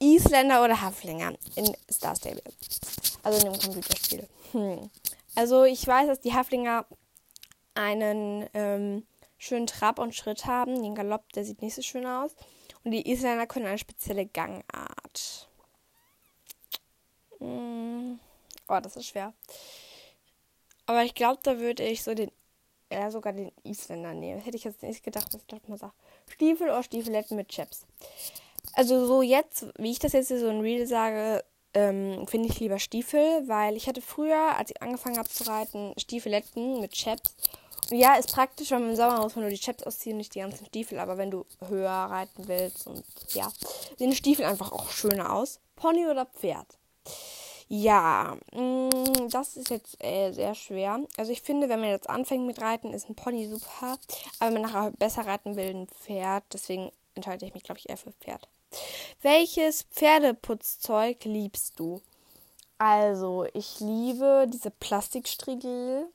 Isländer 0.00 0.62
oder 0.62 0.80
Haflinger 0.80 1.34
in 1.56 1.74
Star 1.90 2.14
Stable. 2.14 2.42
Also 3.22 3.46
in 3.46 3.52
dem 3.52 3.60
Computerspiel. 3.60 4.28
Hm. 4.52 4.90
Also 5.34 5.64
ich 5.64 5.86
weiß, 5.86 6.06
dass 6.08 6.20
die 6.20 6.34
Haflinger 6.34 6.86
einen 7.74 8.48
ähm, 8.54 9.06
schönen 9.38 9.66
Trab 9.66 9.98
und 9.98 10.14
Schritt 10.14 10.46
haben. 10.46 10.82
Den 10.82 10.94
Galopp, 10.94 11.32
der 11.32 11.44
sieht 11.44 11.62
nicht 11.62 11.74
so 11.74 11.82
schön 11.82 12.06
aus. 12.06 12.34
Und 12.84 12.92
die 12.92 13.10
Isländer 13.10 13.46
können 13.46 13.66
eine 13.66 13.78
spezielle 13.78 14.26
Gangart. 14.26 15.47
Mm. 17.40 18.18
Oh, 18.68 18.80
das 18.80 18.96
ist 18.96 19.06
schwer. 19.06 19.32
Aber 20.86 21.02
ich 21.04 21.14
glaube, 21.14 21.40
da 21.42 21.58
würde 21.58 21.84
ich 21.84 22.02
so 22.02 22.14
den, 22.14 22.30
ja, 22.92 23.10
sogar 23.10 23.32
den 23.32 23.52
Isländer 23.62 24.14
nehmen. 24.14 24.40
Hätte 24.40 24.56
ich 24.56 24.64
jetzt 24.64 24.82
nicht 24.82 25.02
gedacht, 25.02 25.32
dass 25.32 25.40
ich 25.42 25.46
das 25.46 25.68
mal 25.68 25.78
sage. 25.78 25.92
Stiefel 26.28 26.68
oder 26.68 26.82
Stiefeletten 26.82 27.36
mit 27.36 27.48
Chaps. 27.48 27.86
Also 28.74 29.06
so 29.06 29.22
jetzt, 29.22 29.66
wie 29.78 29.90
ich 29.90 29.98
das 29.98 30.12
jetzt 30.12 30.28
so 30.28 30.48
in 30.48 30.60
Real 30.60 30.86
sage, 30.86 31.44
ähm, 31.74 32.26
finde 32.26 32.48
ich 32.48 32.60
lieber 32.60 32.78
Stiefel, 32.78 33.46
weil 33.46 33.76
ich 33.76 33.86
hatte 33.86 34.02
früher, 34.02 34.56
als 34.56 34.70
ich 34.70 34.82
angefangen 34.82 35.18
habe 35.18 35.28
zu 35.28 35.44
reiten, 35.44 35.94
Stiefeletten 35.98 36.80
mit 36.80 36.92
Chaps. 36.92 37.34
Und 37.90 37.98
ja, 37.98 38.14
ist 38.14 38.32
praktisch, 38.32 38.70
man 38.70 38.88
im 38.90 38.96
Sommer 38.96 39.22
muss 39.22 39.34
man 39.34 39.44
nur 39.44 39.50
die 39.50 39.60
Chaps 39.60 39.82
ausziehen, 39.82 40.16
nicht 40.16 40.34
die 40.34 40.40
ganzen 40.40 40.66
Stiefel. 40.66 40.98
Aber 40.98 41.16
wenn 41.16 41.30
du 41.30 41.46
höher 41.68 41.90
reiten 41.90 42.48
willst 42.48 42.86
und 42.86 43.04
ja, 43.32 43.50
sehen 43.96 44.14
Stiefel 44.14 44.44
einfach 44.44 44.72
auch 44.72 44.90
schöner 44.90 45.32
aus. 45.32 45.60
Pony 45.76 46.06
oder 46.06 46.26
Pferd? 46.26 46.78
Ja, 47.68 48.36
mh, 48.52 48.88
mm, 48.88 49.28
das 49.30 49.56
ist 49.56 49.70
jetzt 49.70 50.02
äh, 50.02 50.32
sehr 50.32 50.54
schwer. 50.54 51.00
Also 51.18 51.32
ich 51.32 51.42
finde, 51.42 51.68
wenn 51.68 51.80
man 51.80 51.90
jetzt 51.90 52.08
anfängt 52.08 52.46
mit 52.46 52.60
Reiten, 52.60 52.94
ist 52.94 53.08
ein 53.08 53.14
Pony 53.14 53.46
super. 53.46 53.98
Aber 54.40 54.54
wenn 54.54 54.62
man 54.62 54.70
nachher 54.70 54.90
besser 54.92 55.26
reiten 55.26 55.56
will, 55.56 55.74
ein 55.74 55.86
Pferd. 55.86 56.44
Deswegen 56.52 56.90
entscheide 57.14 57.44
ich 57.44 57.54
mich, 57.54 57.64
glaube 57.64 57.78
ich, 57.78 57.88
eher 57.88 57.98
für 57.98 58.12
Pferd. 58.12 58.48
Welches 59.22 59.82
Pferdeputzzeug 59.82 61.24
liebst 61.24 61.78
du? 61.78 62.00
Also, 62.78 63.44
ich 63.54 63.80
liebe 63.80 64.46
diese 64.48 64.70
Plastikstriegel, 64.70 66.06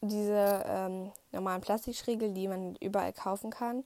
diese 0.00 0.64
ähm, 0.66 1.12
normalen 1.30 1.60
Plastikstriegel, 1.60 2.32
die 2.32 2.48
man 2.48 2.74
überall 2.76 3.12
kaufen 3.12 3.50
kann. 3.50 3.84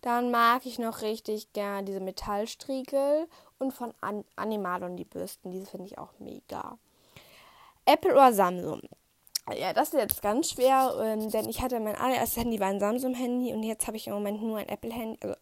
Dann 0.00 0.30
mag 0.30 0.64
ich 0.64 0.78
noch 0.78 1.02
richtig 1.02 1.52
gern 1.52 1.86
diese 1.86 2.00
Metallstriegel 2.00 3.28
und 3.58 3.72
von 3.72 3.92
An 4.00 4.24
Animalon 4.36 4.96
die 4.96 5.04
Bürsten. 5.04 5.50
Diese 5.50 5.66
finde 5.66 5.86
ich 5.86 5.98
auch 5.98 6.12
mega. 6.18 6.78
Apple 7.84 8.12
oder 8.12 8.32
Samsung? 8.32 8.82
Ja, 9.56 9.72
das 9.72 9.94
ist 9.94 10.00
jetzt 10.00 10.22
ganz 10.22 10.50
schwer, 10.50 10.94
ähm, 11.00 11.30
denn 11.30 11.48
ich 11.48 11.62
hatte 11.62 11.80
mein 11.80 11.96
allererstes 11.96 12.36
Handy 12.36 12.60
war 12.60 12.68
ein 12.68 12.80
Samsung-Handy 12.80 13.54
und 13.54 13.62
jetzt 13.62 13.86
habe 13.86 13.96
ich 13.96 14.06
im 14.06 14.12
Moment 14.12 14.42
nur 14.42 14.58
ein 14.58 14.68
Apple-Handy. 14.68 15.18
Also 15.22 15.36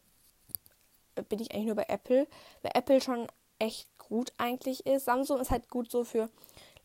bin 1.29 1.41
ich 1.41 1.53
eigentlich 1.53 1.67
nur 1.67 1.75
bei 1.75 1.87
Apple, 1.89 2.29
weil 2.63 2.73
Apple 2.75 3.01
schon 3.01 3.27
echt 3.59 3.89
gut 3.99 4.33
eigentlich 4.39 4.87
ist. 4.87 5.07
Samsung 5.07 5.41
ist 5.41 5.51
halt 5.51 5.69
gut 5.69 5.91
so 5.91 6.05
für 6.05 6.29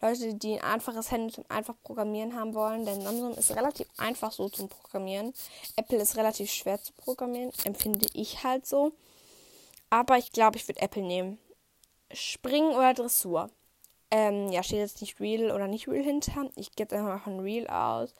Leute, 0.02 0.34
die 0.34 0.60
ein 0.60 0.64
einfaches 0.64 1.12
Handy 1.12 1.34
zum 1.34 1.46
einfach 1.50 1.76
programmieren 1.84 2.36
haben 2.36 2.54
wollen, 2.54 2.86
denn 2.86 3.02
Samsung 3.02 3.36
ist 3.36 3.56
relativ 3.56 3.88
einfach 3.98 4.32
so 4.32 4.50
zum 4.50 4.68
Programmieren. 4.68 5.34
Apple 5.76 6.00
ist 6.00 6.18
relativ 6.18 6.52
schwer 6.52 6.82
zu 6.82 6.92
programmieren, 6.94 7.52
empfinde 7.64 8.08
ich 8.14 8.44
halt 8.44 8.66
so. 8.66 8.94
Aber 9.90 10.18
ich 10.18 10.32
glaube, 10.32 10.58
ich 10.58 10.68
würde 10.68 10.82
Apple 10.82 11.04
nehmen. 11.04 11.38
Springen 12.14 12.74
oder 12.74 12.94
Dressur? 12.94 13.50
Ähm, 14.10 14.52
ja, 14.52 14.64
steht 14.64 14.80
jetzt 14.80 15.02
nicht 15.02 15.20
Real 15.20 15.52
oder 15.52 15.68
nicht 15.68 15.88
Real 15.88 16.04
hinter. 16.04 16.50
Ich 16.56 16.72
gehe 16.76 16.86
jetzt 16.86 16.94
einfach 16.94 17.10
mal 17.10 17.20
von 17.20 17.40
Real 17.40 17.68
aus. 17.68 18.14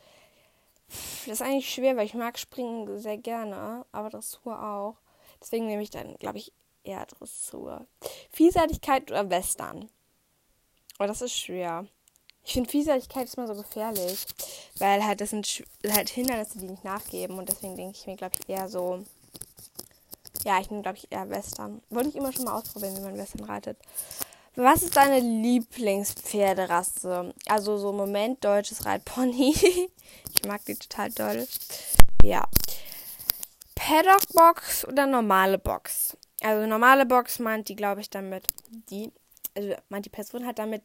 Das 1.26 1.40
ist 1.40 1.42
eigentlich 1.42 1.74
schwer, 1.74 1.98
weil 1.98 2.06
ich 2.06 2.14
mag 2.14 2.38
Springen 2.38 3.00
sehr 3.00 3.18
gerne, 3.18 3.86
aber 3.92 4.10
Dressur 4.10 4.62
auch. 4.62 4.98
Deswegen 5.42 5.68
nehme 5.68 5.82
ich 5.82 5.90
dann, 5.90 6.16
glaube 6.20 6.38
ich, 6.38 6.54
eher 6.84 7.06
Dressur. 7.06 7.86
Vielseitigkeit 8.30 9.10
oder 9.10 9.30
Western? 9.30 9.90
Oh, 11.02 11.08
das 11.08 11.24
ist 11.24 11.36
schwer. 11.36 11.88
Ich 12.44 12.54
finde 12.54 12.70
Vielseitigkeit 12.70 13.26
ist 13.26 13.36
immer 13.36 13.48
so 13.48 13.56
gefährlich, 13.56 14.24
weil 14.78 15.04
halt 15.04 15.20
das 15.20 15.32
sind 15.32 15.64
halt 15.90 16.10
Hindernisse, 16.10 16.60
die 16.60 16.68
nicht 16.68 16.84
nachgeben 16.84 17.40
und 17.40 17.50
deswegen 17.50 17.76
denke 17.76 17.98
ich 17.98 18.06
mir, 18.06 18.18
glaube 18.18 18.36
ich, 18.40 18.48
eher 18.48 18.70
so. 18.70 19.04
Ja, 20.46 20.60
ich 20.60 20.70
nehme, 20.70 20.84
glaube 20.84 21.00
ich, 21.00 21.12
eher 21.12 21.28
Western. 21.28 21.82
Wollte 21.90 22.10
ich 22.10 22.16
immer 22.16 22.32
schon 22.32 22.46
mal 22.46 22.54
ausprobieren, 22.54 22.96
wie 22.98 23.02
man 23.02 23.18
Western 23.18 23.46
reitet. 23.46 23.80
Was 24.56 24.84
ist 24.84 24.96
deine 24.96 25.22
Lieblingspferderasse? 25.22 27.34
Also 27.48 27.80
so 27.80 27.94
Moment 27.94 28.46
deutsches 28.46 28.86
Reitpony. 28.86 29.56
ich 30.36 30.46
mag 30.46 30.64
die 30.66 30.76
total 30.76 31.10
doll. 31.10 31.48
Ja. 32.24 32.48
Paddock-Box 33.74 34.86
oder 34.86 35.08
normale 35.08 35.58
Box? 35.58 36.16
Also 36.44 36.68
normale 36.68 37.08
Box 37.08 37.40
meint 37.40 37.70
die, 37.70 37.76
glaube 37.76 38.02
ich, 38.02 38.12
damit 38.12 38.46
die, 38.70 39.12
also 39.56 39.76
die 40.00 40.10
Person 40.10 40.46
hat 40.46 40.60
damit 40.60 40.84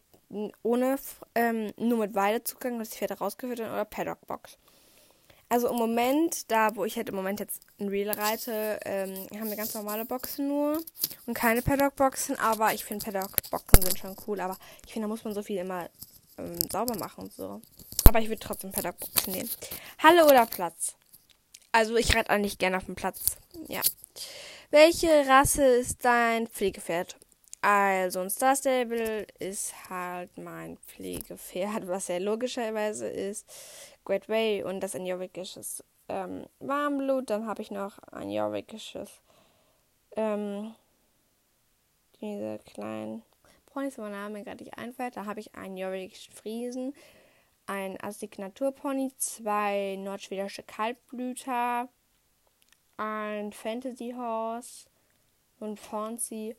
ohne, 0.62 0.98
ähm, 1.34 1.72
nur 1.76 1.98
mit 1.98 2.14
Weidezugang, 2.14 2.78
dass 2.78 2.90
die 2.90 2.98
Pferde 2.98 3.18
rausgeführt 3.18 3.60
werden 3.60 3.72
oder 3.72 3.84
Paddock-Box. 3.84 4.58
Also 5.48 5.68
im 5.68 5.76
Moment, 5.76 6.50
da 6.50 6.74
wo 6.74 6.84
ich 6.84 6.96
halt 6.96 7.08
im 7.08 7.14
Moment 7.14 7.38
jetzt 7.38 7.62
ein 7.78 7.88
Reel 7.88 8.10
reite, 8.10 8.80
ähm, 8.84 9.28
haben 9.38 9.48
wir 9.48 9.56
ganz 9.56 9.74
normale 9.74 10.04
Boxen 10.04 10.48
nur 10.48 10.80
und 11.26 11.34
keine 11.34 11.62
Paddock-Boxen, 11.62 12.36
aber 12.40 12.74
ich 12.74 12.84
finde 12.84 13.04
Paddock-Boxen 13.04 13.82
sind 13.82 13.98
schon 13.98 14.16
cool, 14.26 14.40
aber 14.40 14.58
ich 14.84 14.92
finde, 14.92 15.06
da 15.06 15.08
muss 15.08 15.22
man 15.22 15.34
so 15.34 15.42
viel 15.42 15.58
immer 15.58 15.88
ähm, 16.36 16.58
sauber 16.70 16.96
machen 16.98 17.24
und 17.24 17.32
so. 17.32 17.60
Aber 18.04 18.20
ich 18.20 18.28
würde 18.28 18.40
trotzdem 18.40 18.72
Paddock-Boxen 18.72 19.32
nehmen. 19.32 19.50
Halle 19.98 20.26
oder 20.26 20.46
Platz? 20.46 20.96
Also 21.70 21.94
ich 21.94 22.16
reite 22.16 22.30
eigentlich 22.30 22.58
gerne 22.58 22.78
auf 22.78 22.86
dem 22.86 22.96
Platz. 22.96 23.36
Ja. 23.68 23.82
Welche 24.70 25.28
Rasse 25.28 25.64
ist 25.64 26.04
dein 26.04 26.48
Pflegepferd? 26.48 27.16
Also 27.60 28.20
ein 28.20 28.30
Star 28.30 28.54
Stable 28.54 29.26
ist 29.38 29.74
halt 29.88 30.36
mein 30.38 30.76
Pflegepferd, 30.78 31.86
was 31.88 32.08
ja 32.08 32.18
logischerweise 32.18 33.08
ist. 33.08 33.46
Great 34.04 34.28
Way 34.28 34.62
und 34.62 34.80
das 34.80 34.94
ein 34.94 35.06
jorvikisches 35.06 35.82
ähm, 36.08 36.46
Warmblut. 36.60 37.30
Dann 37.30 37.46
habe 37.46 37.62
ich 37.62 37.70
noch 37.70 37.98
ein 38.12 38.30
jorvikisches 38.30 39.10
ähm, 40.16 40.74
diese 42.20 42.58
kleinen 42.64 43.22
Ponys, 43.66 43.98
wo 43.98 44.02
mein 44.02 44.12
Name 44.12 44.42
gerade 44.42 44.64
nicht 44.64 44.78
einfällt. 44.78 45.16
Da 45.16 45.26
habe 45.26 45.40
ich 45.40 45.54
einen 45.54 45.76
jorvikischen 45.76 46.32
Friesen, 46.32 46.94
ein 47.66 48.00
Assignaturpony, 48.00 49.12
zwei 49.18 49.96
nordschwedische 49.98 50.62
Kaltblüter, 50.62 51.88
ein 52.96 53.52
Fantasy 53.52 54.14
Horse 54.16 54.86
und 55.60 55.78
Fancy 55.78 56.56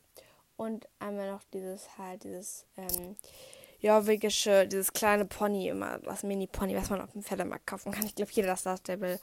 und 0.57 0.87
einmal 0.99 1.31
noch 1.31 1.43
dieses 1.53 1.97
halt, 1.97 2.23
dieses, 2.23 2.65
ähm, 2.75 3.15
jorvikische, 3.79 4.67
dieses 4.67 4.91
kleine 4.91 5.25
Pony 5.25 5.69
immer, 5.69 5.99
das 5.99 6.23
Mini-Pony, 6.23 6.75
was 6.75 6.89
man 6.89 7.01
auf 7.01 7.11
dem 7.11 7.23
Pferdemarkt 7.23 7.67
kaufen 7.67 7.91
kann. 7.91 8.05
Ich 8.05 8.15
glaube, 8.15 8.31
jeder 8.33 8.49
das 8.49 8.61
Star 8.61 8.77
Stable 8.77 9.19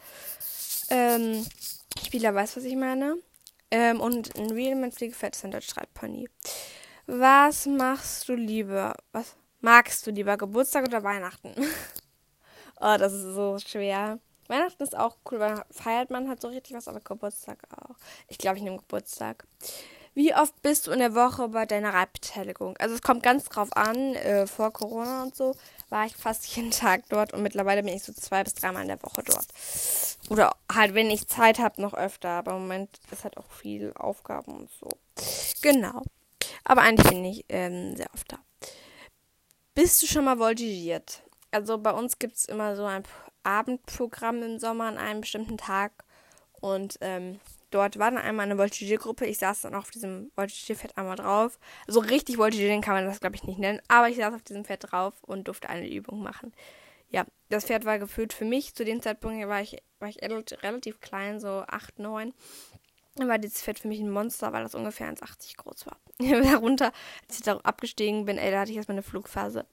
ähm, 0.91 1.45
Spieler 2.05 2.35
weiß, 2.35 2.57
was 2.57 2.65
ich 2.65 2.77
meine. 2.77 3.17
Ähm, 3.71 4.01
und 4.01 4.37
ein 4.37 4.51
Realman 4.51 4.93
Fliegefett 4.93 5.35
ist 5.35 5.45
ein 5.45 5.51
Deutschreitpony. 5.51 6.29
Was 7.07 7.67
machst 7.67 8.29
du 8.29 8.35
lieber? 8.35 8.95
Was 9.13 9.37
magst 9.61 10.07
du 10.07 10.11
lieber? 10.11 10.37
Geburtstag 10.37 10.85
oder 10.85 11.03
Weihnachten? 11.03 11.55
oh, 12.81 12.97
das 12.99 13.13
ist 13.13 13.35
so 13.35 13.59
schwer. 13.59 14.19
Weihnachten 14.47 14.83
ist 14.83 14.97
auch 14.97 15.17
cool, 15.31 15.41
weil 15.41 15.63
feiert 15.71 16.11
man 16.11 16.29
halt 16.29 16.41
so 16.41 16.49
richtig 16.49 16.77
was, 16.77 16.87
aber 16.87 17.01
Geburtstag 17.01 17.59
auch. 17.71 17.97
Ich 18.29 18.39
glaube, 18.39 18.59
ich 18.59 18.63
nehme 18.63 18.77
Geburtstag. 18.77 19.47
Wie 20.15 20.35
oft 20.35 20.63
bist 20.63 20.87
du 20.87 20.93
in 20.93 21.01
der 21.01 21.15
Woche 21.15 21.49
bei 21.49 21.67
deiner 21.67 21.93
Reitbeteiligung? 21.93 22.77
Also 22.79 22.95
es 22.95 23.03
kommt 23.03 23.25
ganz 23.25 23.45
drauf 23.47 23.77
an, 23.77 24.15
äh, 24.15 24.47
vor 24.47 24.73
Corona 24.73 25.25
und 25.25 25.35
so 25.35 25.57
war 25.91 26.07
ich 26.07 26.17
fast 26.17 26.47
jeden 26.57 26.71
Tag 26.71 27.05
dort 27.09 27.33
und 27.33 27.43
mittlerweile 27.43 27.83
bin 27.83 27.95
ich 27.95 28.05
so 28.05 28.13
zwei 28.13 28.45
bis 28.45 28.55
dreimal 28.55 28.83
in 28.83 28.89
der 28.89 29.03
Woche 29.03 29.23
dort. 29.25 29.47
Oder 30.31 30.55
halt, 30.73 30.95
wenn 30.95 31.11
ich 31.11 31.27
Zeit 31.27 31.59
habe, 31.59 31.83
noch 31.83 31.95
öfter. 31.95 32.31
Aber 32.31 32.53
im 32.53 32.63
Moment 32.63 33.01
ist 33.11 33.25
halt 33.25 33.37
auch 33.37 33.51
viel 33.51 33.93
Aufgaben 33.95 34.55
und 34.55 34.71
so. 34.81 34.89
Genau. 35.63 36.03
Aber 36.65 36.83
eigentlich 36.83 37.09
bin 37.09 37.25
ich 37.25 37.45
ähm, 37.49 37.97
sehr 37.97 38.09
oft 38.15 38.33
da. 38.33 38.39
Bist 39.75 40.03
du 40.03 40.07
schon 40.07 40.25
mal 40.25 40.39
voltigiert? 40.39 41.23
Also 41.51 41.79
bei 41.79 41.91
uns 41.91 42.19
gibt 42.19 42.37
es 42.37 42.45
immer 42.47 42.77
so 42.77 42.85
ein 42.85 43.03
Abendprogramm 43.43 44.43
im 44.43 44.59
Sommer 44.59 44.85
an 44.85 44.99
einem 44.99 45.21
bestimmten 45.21 45.59
Tag. 45.59 46.05
Und 46.61 46.99
ähm, 47.01 47.41
dort 47.75 47.99
war 47.99 48.11
dann 48.11 48.23
einmal 48.23 48.47
eine 48.47 48.57
Voltigiergruppe. 48.57 49.27
Ich 49.27 49.39
saß 49.39 49.63
dann 49.63 49.75
auf 49.75 49.91
diesem 49.91 50.31
Voltigierfett 50.37 50.97
einmal 50.97 51.17
drauf. 51.17 51.59
So 51.89 52.01
richtig 52.01 52.39
Voltigieren 52.39 52.81
kann 52.81 52.95
man 52.95 53.07
das, 53.07 53.21
glaube 53.21 53.35
ich, 53.35 53.43
nicht 53.45 53.59
nennen. 53.59 53.81
Aber 53.89 54.09
ich 54.09 54.17
saß 54.17 54.33
auf 54.33 54.43
diesem 54.43 54.65
Pferd 54.65 54.93
drauf 54.93 55.15
und 55.23 55.49
durfte 55.49 55.69
eine 55.69 55.91
Übung 55.91 56.23
machen. 56.23 56.53
Ja, 57.11 57.27
das 57.49 57.65
Pferd 57.65 57.85
war 57.85 57.99
gefüllt 57.99 58.33
für 58.33 58.45
mich. 58.45 58.75
Zu 58.75 58.85
dem 58.85 59.03
Zeitpunkt 59.03 59.47
war 59.49 59.61
ich, 59.61 59.83
war 59.99 60.09
ich 60.09 60.23
relativ 60.23 61.01
klein, 61.01 61.41
so 61.41 61.65
8, 61.67 61.99
9. 61.99 62.33
Dann 63.17 63.29
war 63.29 63.39
dieses 63.39 63.63
Pferd 63.63 63.79
für 63.79 63.89
mich 63.89 64.01
ein 64.01 64.11
Monster, 64.11 64.53
weil 64.53 64.65
das 64.65 64.75
ungefähr 64.75 65.13
1,80 65.13 65.57
groß 65.57 65.87
war. 65.87 65.99
Darunter, 66.19 66.93
als 67.27 67.39
ich 67.39 67.43
da 67.43 67.57
abgestiegen 67.59 68.25
bin, 68.25 68.39
ey, 68.39 68.51
da 68.51 68.61
hatte 68.61 68.71
ich 68.71 68.77
erstmal 68.77 68.97
eine 68.97 69.03
Flugphase. 69.03 69.67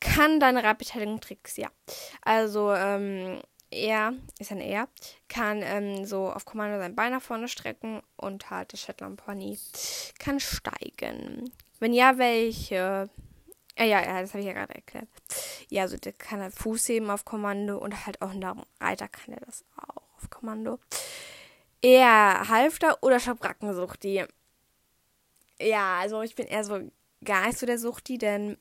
Kann 0.00 0.40
deine 0.40 0.62
Radbeteiligung 0.62 1.20
Tricks? 1.20 1.56
Ja. 1.56 1.68
Also, 2.22 2.72
ähm, 2.72 3.40
er, 3.70 4.14
ist 4.38 4.52
ein 4.52 4.60
er, 4.60 4.88
kann 5.28 5.62
ähm, 5.62 6.04
so 6.04 6.30
auf 6.30 6.44
Kommando 6.44 6.78
sein 6.78 6.94
Bein 6.94 7.12
nach 7.12 7.22
vorne 7.22 7.48
strecken 7.48 8.02
und 8.16 8.50
halt 8.50 8.72
der 8.72 8.78
Shetland 8.78 9.16
Pony 9.16 9.58
kann 10.18 10.40
steigen. 10.40 11.50
Wenn 11.78 11.92
ja, 11.92 12.18
welche? 12.18 13.10
Äh, 13.74 13.88
ja, 13.88 14.02
ja, 14.02 14.20
das 14.20 14.30
habe 14.30 14.40
ich 14.40 14.46
ja 14.46 14.52
gerade 14.52 14.74
erklärt. 14.74 15.08
Ja, 15.68 15.82
also 15.82 15.96
der 15.96 16.12
kann 16.12 16.40
halt 16.40 16.54
Fuß 16.54 16.88
heben 16.88 17.10
auf 17.10 17.24
Kommando 17.24 17.78
und 17.78 18.06
halt 18.06 18.22
auch 18.22 18.30
ein 18.30 18.64
Reiter 18.80 19.08
kann 19.08 19.34
er 19.34 19.40
das 19.40 19.64
auch 19.76 20.02
auf 20.16 20.30
Kommando. 20.30 20.78
Eher 21.82 22.48
Halfter 22.48 23.02
oder 23.02 23.20
Schabrackensuchti? 23.20 24.24
Ja, 25.60 25.98
also 26.00 26.22
ich 26.22 26.34
bin 26.34 26.46
eher 26.46 26.64
so 26.64 26.80
gar 27.24 27.46
nicht 27.46 27.58
so 27.58 27.66
der 27.66 27.78
Suchti, 27.78 28.18
denn 28.18 28.56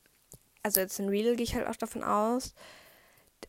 also 0.64 0.82
jetzt 0.82 1.00
in 1.00 1.10
Real 1.10 1.36
gehe 1.36 1.44
ich 1.44 1.56
halt 1.56 1.68
auch 1.68 1.76
davon 1.76 2.04
aus, 2.04 2.54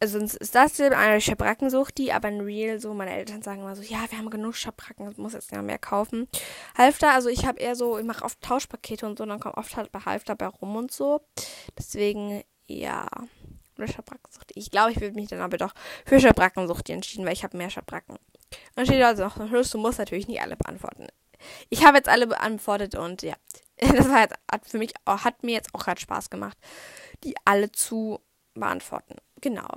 also 0.00 0.18
ist 0.18 0.54
das 0.54 0.80
eine 0.80 1.20
Schabrackensucht, 1.20 1.98
die 1.98 2.12
aber 2.12 2.28
in 2.28 2.40
Real 2.40 2.80
so, 2.80 2.94
meine 2.94 3.14
Eltern 3.14 3.42
sagen 3.42 3.60
immer 3.60 3.76
so, 3.76 3.82
ja, 3.82 4.04
wir 4.10 4.18
haben 4.18 4.30
genug 4.30 4.54
Schabracken, 4.54 5.12
muss 5.16 5.32
jetzt 5.32 5.52
ja 5.52 5.62
mehr 5.62 5.78
kaufen. 5.78 6.28
Halfter, 6.76 7.12
also 7.12 7.28
ich 7.28 7.46
habe 7.46 7.60
eher 7.60 7.76
so, 7.76 7.98
ich 7.98 8.04
mache 8.04 8.24
oft 8.24 8.40
Tauschpakete 8.40 9.06
und 9.06 9.18
so, 9.18 9.26
dann 9.26 9.40
kommt 9.40 9.56
oft 9.56 9.76
halt 9.76 9.92
bei 9.92 10.00
Halfter 10.00 10.34
bei 10.36 10.46
rum 10.46 10.76
und 10.76 10.92
so. 10.92 11.20
Deswegen, 11.78 12.42
ja, 12.66 13.06
oder 13.78 13.88
Schabrackensucht. 13.88 14.52
Ich 14.54 14.70
glaube, 14.70 14.92
ich 14.92 15.00
würde 15.00 15.14
mich 15.14 15.28
dann 15.28 15.40
aber 15.40 15.58
doch 15.58 15.72
für 16.04 16.20
Schabrackensucht 16.20 16.88
entschieden, 16.90 17.26
weil 17.26 17.34
ich 17.34 17.44
habe 17.44 17.56
mehr 17.56 17.70
Schabracken. 17.70 18.18
Dann 18.74 18.86
steht 18.86 19.02
also 19.02 19.24
noch, 19.24 19.36
du 19.36 19.78
musst 19.78 19.98
natürlich 19.98 20.28
nicht 20.28 20.40
alle 20.40 20.56
beantworten. 20.56 21.06
Ich 21.68 21.84
habe 21.84 21.98
jetzt 21.98 22.08
alle 22.08 22.26
beantwortet 22.26 22.94
und 22.94 23.22
ja, 23.22 23.34
das 23.76 24.06
jetzt, 24.06 24.34
hat 24.50 24.66
für 24.66 24.78
mich, 24.78 24.94
hat 25.06 25.42
mir 25.42 25.52
jetzt 25.52 25.74
auch 25.74 25.84
gerade 25.84 26.00
Spaß 26.00 26.30
gemacht, 26.30 26.56
die 27.24 27.34
alle 27.44 27.70
zu 27.72 28.20
beantworten. 28.54 29.16
Genau. 29.40 29.68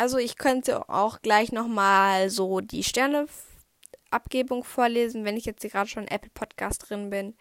Also 0.00 0.16
ich 0.16 0.38
könnte 0.38 0.88
auch 0.88 1.20
gleich 1.20 1.52
nochmal 1.52 2.30
so 2.30 2.60
die 2.60 2.84
Sterneabgebung 2.84 4.64
vorlesen, 4.64 5.26
wenn 5.26 5.36
ich 5.36 5.44
jetzt 5.44 5.60
hier 5.60 5.68
gerade 5.68 5.90
schon 5.90 6.08
Apple 6.08 6.30
Podcast 6.32 6.88
drin 6.88 7.10
bin. 7.10 7.36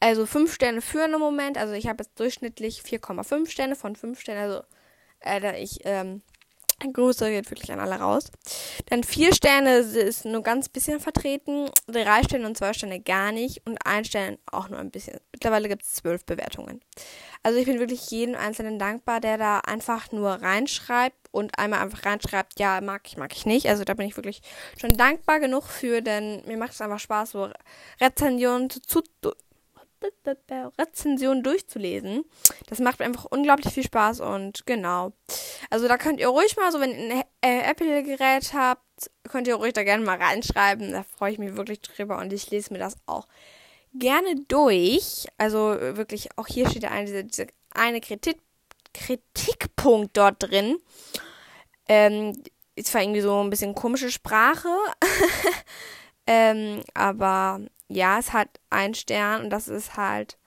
Also 0.00 0.24
5 0.24 0.54
Sterne 0.54 0.80
für 0.80 1.04
einen 1.04 1.20
Moment. 1.20 1.58
Also 1.58 1.74
ich 1.74 1.88
habe 1.88 2.02
jetzt 2.02 2.18
durchschnittlich 2.18 2.80
4,5 2.80 3.50
Sterne 3.50 3.76
von 3.76 3.96
5 3.96 4.18
Sternen. 4.18 4.40
Also 4.40 4.62
äh, 5.20 5.62
ich 5.62 5.80
ähm, 5.84 6.22
Grüße 6.90 7.28
geht 7.28 7.50
wirklich 7.50 7.70
an 7.70 7.80
alle 7.80 7.96
raus. 7.96 8.30
Dann 8.86 9.04
4 9.04 9.34
Sterne 9.34 9.76
ist 9.80 10.24
nur 10.24 10.42
ganz 10.42 10.70
bisschen 10.70 11.00
vertreten. 11.00 11.68
3 11.88 12.22
Sterne 12.22 12.46
und 12.46 12.56
2 12.56 12.72
Sterne 12.72 13.00
gar 13.00 13.30
nicht. 13.30 13.60
Und 13.66 13.76
1 13.84 14.08
Stern 14.08 14.38
auch 14.50 14.70
nur 14.70 14.78
ein 14.78 14.90
bisschen. 14.90 15.20
Mittlerweile 15.32 15.68
gibt 15.68 15.82
es 15.82 15.96
12 15.96 16.24
Bewertungen. 16.24 16.80
Also 17.42 17.58
ich 17.58 17.66
bin 17.66 17.78
wirklich 17.78 18.10
jedem 18.10 18.36
Einzelnen 18.36 18.78
dankbar, 18.78 19.20
der 19.20 19.36
da 19.36 19.58
einfach 19.58 20.12
nur 20.12 20.30
reinschreibt 20.30 21.19
und 21.30 21.58
einmal 21.58 21.80
einfach 21.80 22.04
reinschreibt, 22.04 22.58
ja, 22.58 22.80
mag 22.80 23.02
ich, 23.06 23.16
mag 23.16 23.34
ich 23.34 23.46
nicht. 23.46 23.66
Also 23.68 23.84
da 23.84 23.94
bin 23.94 24.06
ich 24.06 24.16
wirklich 24.16 24.42
schon 24.80 24.96
dankbar 24.96 25.40
genug 25.40 25.64
für, 25.64 26.02
denn 26.02 26.42
mir 26.46 26.56
macht 26.56 26.72
es 26.72 26.80
einfach 26.80 26.98
Spaß, 26.98 27.32
so 27.32 27.50
Rezensionen 28.00 28.70
zu, 28.70 28.80
zu 28.80 29.02
Rezension 30.78 31.42
durchzulesen. 31.42 32.24
Das 32.68 32.78
macht 32.78 33.02
einfach 33.02 33.26
unglaublich 33.26 33.72
viel 33.72 33.84
Spaß 33.84 34.20
und 34.20 34.64
genau. 34.66 35.12
Also 35.68 35.88
da 35.88 35.98
könnt 35.98 36.20
ihr 36.20 36.28
ruhig 36.28 36.56
mal, 36.56 36.72
so 36.72 36.80
wenn 36.80 36.90
ihr 36.90 37.14
ein 37.16 37.22
äh, 37.42 37.70
Apple-Gerät 37.70 38.52
habt, 38.54 39.10
könnt 39.28 39.46
ihr 39.46 39.56
ruhig 39.56 39.72
da 39.72 39.84
gerne 39.84 40.04
mal 40.04 40.16
reinschreiben. 40.16 40.92
Da 40.92 41.02
freue 41.02 41.32
ich 41.32 41.38
mich 41.38 41.56
wirklich 41.56 41.80
drüber 41.82 42.18
und 42.18 42.32
ich 42.32 42.50
lese 42.50 42.72
mir 42.72 42.78
das 42.78 42.96
auch 43.06 43.26
gerne 43.94 44.36
durch. 44.48 45.26
Also 45.38 45.58
wirklich, 45.80 46.28
auch 46.36 46.46
hier 46.46 46.68
steht 46.68 46.84
ja 46.84 46.90
eine, 46.90 47.06
diese, 47.06 47.24
diese 47.24 47.46
eine 47.74 48.00
Kritik, 48.00 48.38
Kritikpunkt 48.92 50.16
dort 50.16 50.42
drin. 50.42 50.78
Ähm, 51.88 52.42
ist 52.76 52.88
zwar 52.88 53.02
irgendwie 53.02 53.20
so 53.20 53.42
ein 53.42 53.50
bisschen 53.50 53.74
komische 53.74 54.10
Sprache, 54.10 54.68
ähm, 56.26 56.82
aber 56.94 57.60
ja, 57.88 58.18
es 58.18 58.32
hat 58.32 58.48
einen 58.70 58.94
Stern 58.94 59.44
und 59.44 59.50
das 59.50 59.68
ist 59.68 59.96
halt 59.96 60.38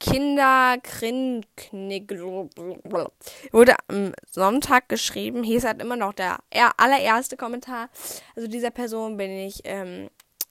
Kinderkrinknick. 0.00 2.10
Wurde 3.52 3.76
am 3.88 4.12
Sonntag 4.30 4.88
geschrieben. 4.88 5.42
Hier 5.42 5.58
ist 5.58 5.64
halt 5.64 5.82
immer 5.82 5.96
noch 5.96 6.12
der 6.12 6.38
allererste 6.76 7.36
Kommentar. 7.36 7.88
Also 8.36 8.48
dieser 8.48 8.70
Person 8.70 9.16
bin 9.16 9.30
ich 9.30 9.60
ähm, 9.64 10.08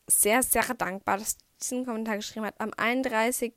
sehr, 0.07 0.43
sehr 0.43 0.63
dankbar, 0.73 1.17
dass 1.17 1.37
diesen 1.63 1.85
Kommentar 1.85 2.17
geschrieben 2.17 2.45
hat, 2.45 2.55
am 2.59 2.71
31. 2.75 3.53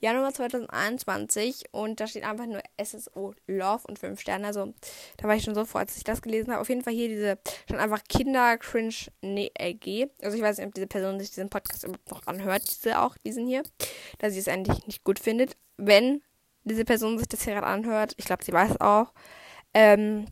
Januar 0.00 0.32
2021 0.32 1.64
und 1.72 2.00
da 2.00 2.06
steht 2.06 2.24
einfach 2.24 2.46
nur 2.46 2.62
SSO 2.82 3.34
Love 3.46 3.82
und 3.88 3.98
5 3.98 4.20
Sterne. 4.20 4.46
Also 4.46 4.72
da 5.16 5.28
war 5.28 5.36
ich 5.36 5.44
schon 5.44 5.54
so 5.54 5.64
froh, 5.64 5.78
als 5.78 5.96
ich 5.96 6.04
das 6.04 6.22
gelesen 6.22 6.52
habe. 6.52 6.60
Auf 6.60 6.68
jeden 6.68 6.82
Fall 6.82 6.92
hier 6.92 7.08
diese, 7.08 7.38
schon 7.68 7.78
einfach 7.78 8.02
Kinder 8.08 8.58
Cringe 8.58 8.94
nee, 9.20 9.50
LG. 9.58 10.08
Also 10.22 10.36
ich 10.36 10.42
weiß 10.42 10.58
nicht, 10.58 10.66
ob 10.66 10.74
diese 10.74 10.86
Person 10.86 11.18
sich 11.18 11.30
diesen 11.30 11.50
Podcast 11.50 11.84
überhaupt 11.84 12.10
noch 12.10 12.26
anhört, 12.26 12.62
diese 12.68 13.00
auch, 13.00 13.16
diesen 13.18 13.46
hier, 13.46 13.62
da 14.18 14.30
sie 14.30 14.38
es 14.38 14.48
eigentlich 14.48 14.86
nicht 14.86 15.04
gut 15.04 15.18
findet. 15.18 15.56
Wenn 15.76 16.22
diese 16.64 16.84
Person 16.84 17.18
sich 17.18 17.28
das 17.28 17.42
hier 17.42 17.54
gerade 17.54 17.66
anhört, 17.66 18.14
ich 18.16 18.24
glaube, 18.24 18.44
sie 18.44 18.52
weiß 18.52 18.80
auch, 18.80 19.12
ähm, 19.74 20.26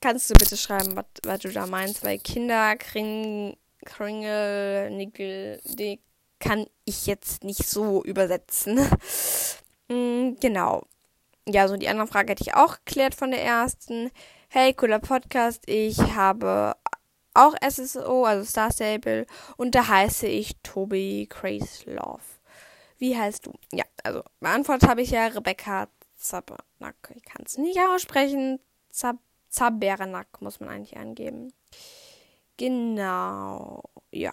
kannst 0.00 0.28
du 0.28 0.34
bitte 0.34 0.56
schreiben, 0.56 1.00
was 1.22 1.40
du 1.40 1.48
da 1.48 1.66
meinst, 1.66 2.04
weil 2.04 2.18
Kinder 2.18 2.76
kriegen 2.76 3.56
Kringle, 3.84 4.90
Nickel, 4.90 5.60
Dick, 5.64 6.00
kann 6.42 6.66
ich 6.84 7.06
jetzt 7.06 7.44
nicht 7.44 7.66
so 7.66 8.02
übersetzen. 8.02 8.76
mm, 9.88 10.34
genau. 10.40 10.82
Ja, 11.48 11.68
so 11.68 11.76
die 11.76 11.88
andere 11.88 12.08
Frage 12.08 12.32
hätte 12.32 12.42
ich 12.42 12.54
auch 12.54 12.76
geklärt 12.84 13.14
von 13.14 13.30
der 13.30 13.42
ersten. 13.42 14.10
Hey, 14.48 14.74
cooler 14.74 14.98
Podcast. 14.98 15.62
Ich 15.66 15.98
habe 15.98 16.76
auch 17.32 17.54
SSO, 17.66 18.24
also 18.24 18.44
Star 18.44 18.70
Stable, 18.72 19.26
und 19.56 19.74
da 19.74 19.88
heiße 19.88 20.26
ich 20.26 20.56
Toby 20.62 21.26
Crazy 21.30 21.90
Love. 21.90 22.20
Wie 22.98 23.16
heißt 23.16 23.46
du? 23.46 23.52
Ja, 23.72 23.84
also 24.04 24.22
beantwortet 24.40 24.88
habe 24.88 25.02
ich 25.02 25.12
ja 25.12 25.28
Rebecca 25.28 25.88
Zabernack. 26.16 27.12
Ich 27.14 27.24
kann 27.24 27.44
es 27.46 27.56
nicht 27.56 27.78
aussprechen. 27.80 28.60
Zab 28.90 29.16
Zabernack 29.48 30.40
muss 30.40 30.60
man 30.60 30.68
eigentlich 30.68 30.96
angeben. 30.96 31.52
Genau. 32.56 33.82
Ja 34.10 34.32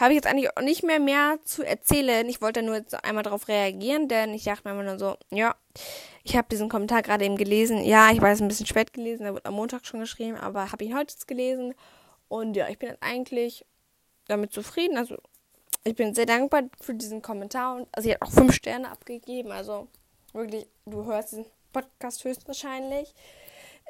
habe 0.00 0.12
ich 0.12 0.16
jetzt 0.16 0.26
eigentlich 0.26 0.56
auch 0.56 0.62
nicht 0.62 0.82
mehr 0.82 0.98
mehr 0.98 1.38
zu 1.44 1.62
erzählen. 1.62 2.28
Ich 2.28 2.40
wollte 2.40 2.62
nur 2.62 2.76
jetzt 2.76 3.04
einmal 3.04 3.22
darauf 3.22 3.48
reagieren, 3.48 4.08
denn 4.08 4.32
ich 4.32 4.44
dachte 4.44 4.66
mir 4.66 4.72
immer 4.72 4.82
nur 4.82 4.98
so, 4.98 5.16
ja, 5.30 5.54
ich 6.24 6.36
habe 6.36 6.48
diesen 6.50 6.68
Kommentar 6.68 7.02
gerade 7.02 7.24
eben 7.24 7.36
gelesen. 7.36 7.84
Ja, 7.84 8.10
ich 8.10 8.20
weiß, 8.20 8.40
ein 8.40 8.48
bisschen 8.48 8.66
spät 8.66 8.92
gelesen, 8.92 9.24
der 9.24 9.34
wurde 9.34 9.44
am 9.44 9.54
Montag 9.54 9.86
schon 9.86 10.00
geschrieben, 10.00 10.36
aber 10.36 10.72
habe 10.72 10.84
ihn 10.84 10.96
heute 10.96 11.12
jetzt 11.12 11.28
gelesen. 11.28 11.74
Und 12.28 12.54
ja, 12.54 12.68
ich 12.68 12.78
bin 12.78 12.88
jetzt 12.88 13.02
eigentlich 13.02 13.66
damit 14.26 14.52
zufrieden. 14.52 14.96
Also, 14.96 15.16
ich 15.84 15.94
bin 15.94 16.14
sehr 16.14 16.26
dankbar 16.26 16.62
für 16.80 16.94
diesen 16.94 17.22
Kommentar. 17.22 17.76
Und 17.76 17.88
also, 17.92 18.08
sie 18.08 18.14
hat 18.14 18.22
auch 18.22 18.30
fünf 18.30 18.54
Sterne 18.54 18.90
abgegeben. 18.90 19.52
Also, 19.52 19.88
wirklich, 20.32 20.66
du 20.86 21.04
hörst 21.04 21.32
diesen 21.32 21.46
Podcast 21.72 22.24
höchstwahrscheinlich. 22.24 23.14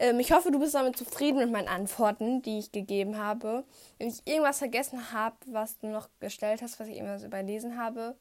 Ähm, 0.00 0.18
ich 0.18 0.32
hoffe, 0.32 0.50
du 0.50 0.58
bist 0.58 0.74
damit 0.74 0.96
zufrieden 0.96 1.38
mit 1.38 1.52
meinen 1.52 1.68
Antworten, 1.68 2.40
die 2.42 2.58
ich 2.58 2.72
gegeben 2.72 3.18
habe. 3.18 3.64
Wenn 3.98 4.08
ich 4.08 4.26
irgendwas 4.26 4.58
vergessen 4.58 5.12
habe, 5.12 5.36
was 5.46 5.78
du 5.78 5.88
noch 5.88 6.08
gestellt 6.20 6.62
hast, 6.62 6.80
was 6.80 6.88
ich 6.88 6.96
irgendwas 6.96 7.22
überlesen 7.22 7.78
habe, 7.78 8.16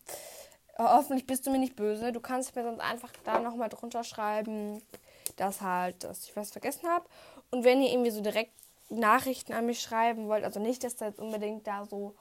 hoffentlich 0.77 1.25
bist 1.25 1.47
du 1.47 1.51
mir 1.51 1.57
nicht 1.57 1.77
böse. 1.77 2.11
Du 2.11 2.19
kannst 2.19 2.55
mir 2.55 2.63
sonst 2.63 2.81
einfach 2.81 3.11
da 3.23 3.39
nochmal 3.39 3.69
drunter 3.69 4.03
schreiben, 4.03 4.81
dass 5.37 5.61
halt, 5.61 6.03
dass 6.03 6.25
ich 6.25 6.35
was 6.35 6.51
vergessen 6.51 6.87
habe. 6.87 7.05
Und 7.49 7.63
wenn 7.63 7.81
ihr 7.81 7.91
irgendwie 7.91 8.11
so 8.11 8.21
direkt 8.21 8.51
Nachrichten 8.89 9.53
an 9.53 9.65
mich 9.65 9.81
schreiben 9.81 10.27
wollt, 10.27 10.43
also 10.43 10.59
nicht, 10.59 10.83
dass 10.83 10.97
da 10.97 11.05
jetzt 11.05 11.19
unbedingt 11.19 11.65
da 11.65 11.85
so 11.85 12.13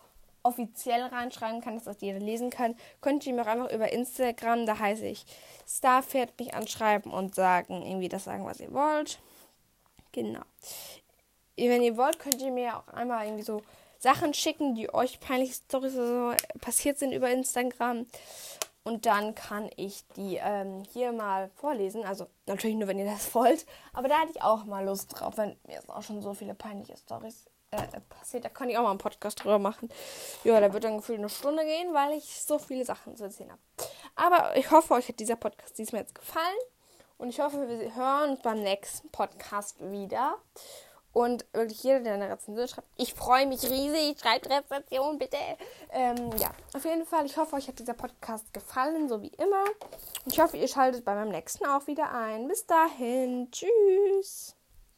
offiziell 0.45 1.03
reinschreiben 1.03 1.61
kann, 1.61 1.75
dass 1.75 1.85
das 1.85 2.01
jeder 2.01 2.21
lesen 2.21 2.51
kann, 2.51 2.77
könnt 3.01 3.27
ihr 3.27 3.35
mir 3.35 3.43
auch 3.43 3.47
einfach 3.47 3.73
über 3.73 3.93
Instagram, 3.93 4.67
da 4.67 4.79
heiße 4.79 5.05
ich 5.05 5.27
Starpferd, 5.67 6.39
mich 6.39 6.55
anschreiben 6.55 7.13
und 7.13 7.35
sagen, 7.35 7.83
irgendwie 7.83 8.09
das 8.09 8.25
sagen, 8.25 8.45
was 8.45 8.61
ihr 8.61 8.73
wollt. 8.73 9.19
Genau. 10.23 10.45
Wenn 11.57 11.83
ihr 11.83 11.97
wollt, 11.97 12.19
könnt 12.19 12.41
ihr 12.41 12.53
mir 12.53 12.77
auch 12.77 12.89
einmal 12.89 13.27
irgendwie 13.27 13.45
so 13.45 13.63
Sachen 13.99 14.33
schicken, 14.33 14.75
die 14.75 14.93
euch 14.93 15.19
peinliche 15.21 15.55
Storys 15.55 15.95
so 15.95 16.33
passiert 16.61 16.99
sind 16.99 17.13
über 17.13 17.31
Instagram. 17.31 18.07
Und 18.85 19.07
dann 19.07 19.35
kann 19.35 19.69
ich 19.77 20.07
die 20.17 20.37
ähm, 20.37 20.83
hier 20.93 21.13
mal 21.13 21.51
vorlesen. 21.57 22.05
Also 22.05 22.27
natürlich 22.47 22.77
nur, 22.77 22.89
wenn 22.89 22.99
ihr 22.99 23.05
das 23.05 23.35
wollt. 23.35 23.67
Aber 23.93 24.09
da 24.09 24.19
hatte 24.19 24.31
ich 24.35 24.43
auch 24.43 24.65
mal 24.65 24.85
Lust 24.85 25.19
drauf, 25.19 25.37
wenn 25.37 25.57
mir 25.67 25.75
jetzt 25.75 25.91
auch 25.91 26.03
schon 26.03 26.23
so 26.23 26.33
viele 26.33 26.55
peinliche 26.55 26.97
Storys 26.97 27.51
äh, 27.71 28.01
passiert. 28.09 28.45
Da 28.45 28.49
kann 28.49 28.71
ich 28.71 28.79
auch 28.79 28.83
mal 28.83 28.91
einen 28.91 28.99
Podcast 28.99 29.43
drüber 29.43 29.59
machen. 29.59 29.91
Ja, 30.45 30.59
da 30.61 30.73
wird 30.73 30.85
dann 30.85 30.99
gefühlt 30.99 31.19
eine 31.19 31.29
Stunde 31.29 31.65
gehen, 31.65 31.93
weil 31.93 32.17
ich 32.17 32.43
so 32.43 32.59
viele 32.59 32.85
Sachen 32.85 33.17
zu 33.17 33.25
erzählen 33.25 33.51
habe. 33.51 33.61
Aber 34.15 34.57
ich 34.57 34.71
hoffe, 34.71 34.95
euch 34.95 35.09
hat 35.09 35.21
dieser 35.21 35.37
Podcast 35.37 35.77
diesmal 35.77 36.03
jetzt 36.03 36.15
gefallen. 36.15 36.57
Und 37.19 37.31
ich 37.31 37.41
hoffe, 37.41 37.69
wir 37.69 37.95
hören 37.95 38.31
uns 38.31 38.43
beim 38.43 38.63
nächsten 38.63 39.11
Podcast 39.11 39.77
wieder. 39.81 40.37
Und 41.13 41.45
wirklich 41.53 41.83
jeder, 41.83 42.01
der 42.01 42.15
eine 42.15 42.31
Rezension 42.31 42.69
schreibt, 42.69 42.89
ich 42.97 43.15
freue 43.15 43.47
mich 43.47 43.65
riesig. 43.65 44.21
Schreibt 44.21 44.49
Rezension 44.49 45.19
bitte. 45.19 45.37
Ähm, 45.91 46.31
ja, 46.39 46.51
auf 46.75 46.85
jeden 46.85 47.05
Fall. 47.07 47.27
Ich 47.27 47.37
hoffe, 47.37 47.57
euch 47.57 47.67
hat 47.67 47.79
dieser 47.79 47.95
Podcast 47.95 48.53
gefallen, 48.53 49.09
so 49.09 49.21
wie 49.21 49.33
immer. 49.39 49.65
Und 50.25 50.33
ich 50.33 50.39
hoffe, 50.41 50.57
ihr 50.57 50.69
schaltet 50.69 51.05
bei 51.05 51.15
meinem 51.15 51.33
nächsten 51.33 51.67
auch 51.67 51.87
wieder 51.87 52.13
ein. 52.13 52.47
Bis 52.47 52.67
dahin. 52.67 53.51
Tschüss. 53.51 54.58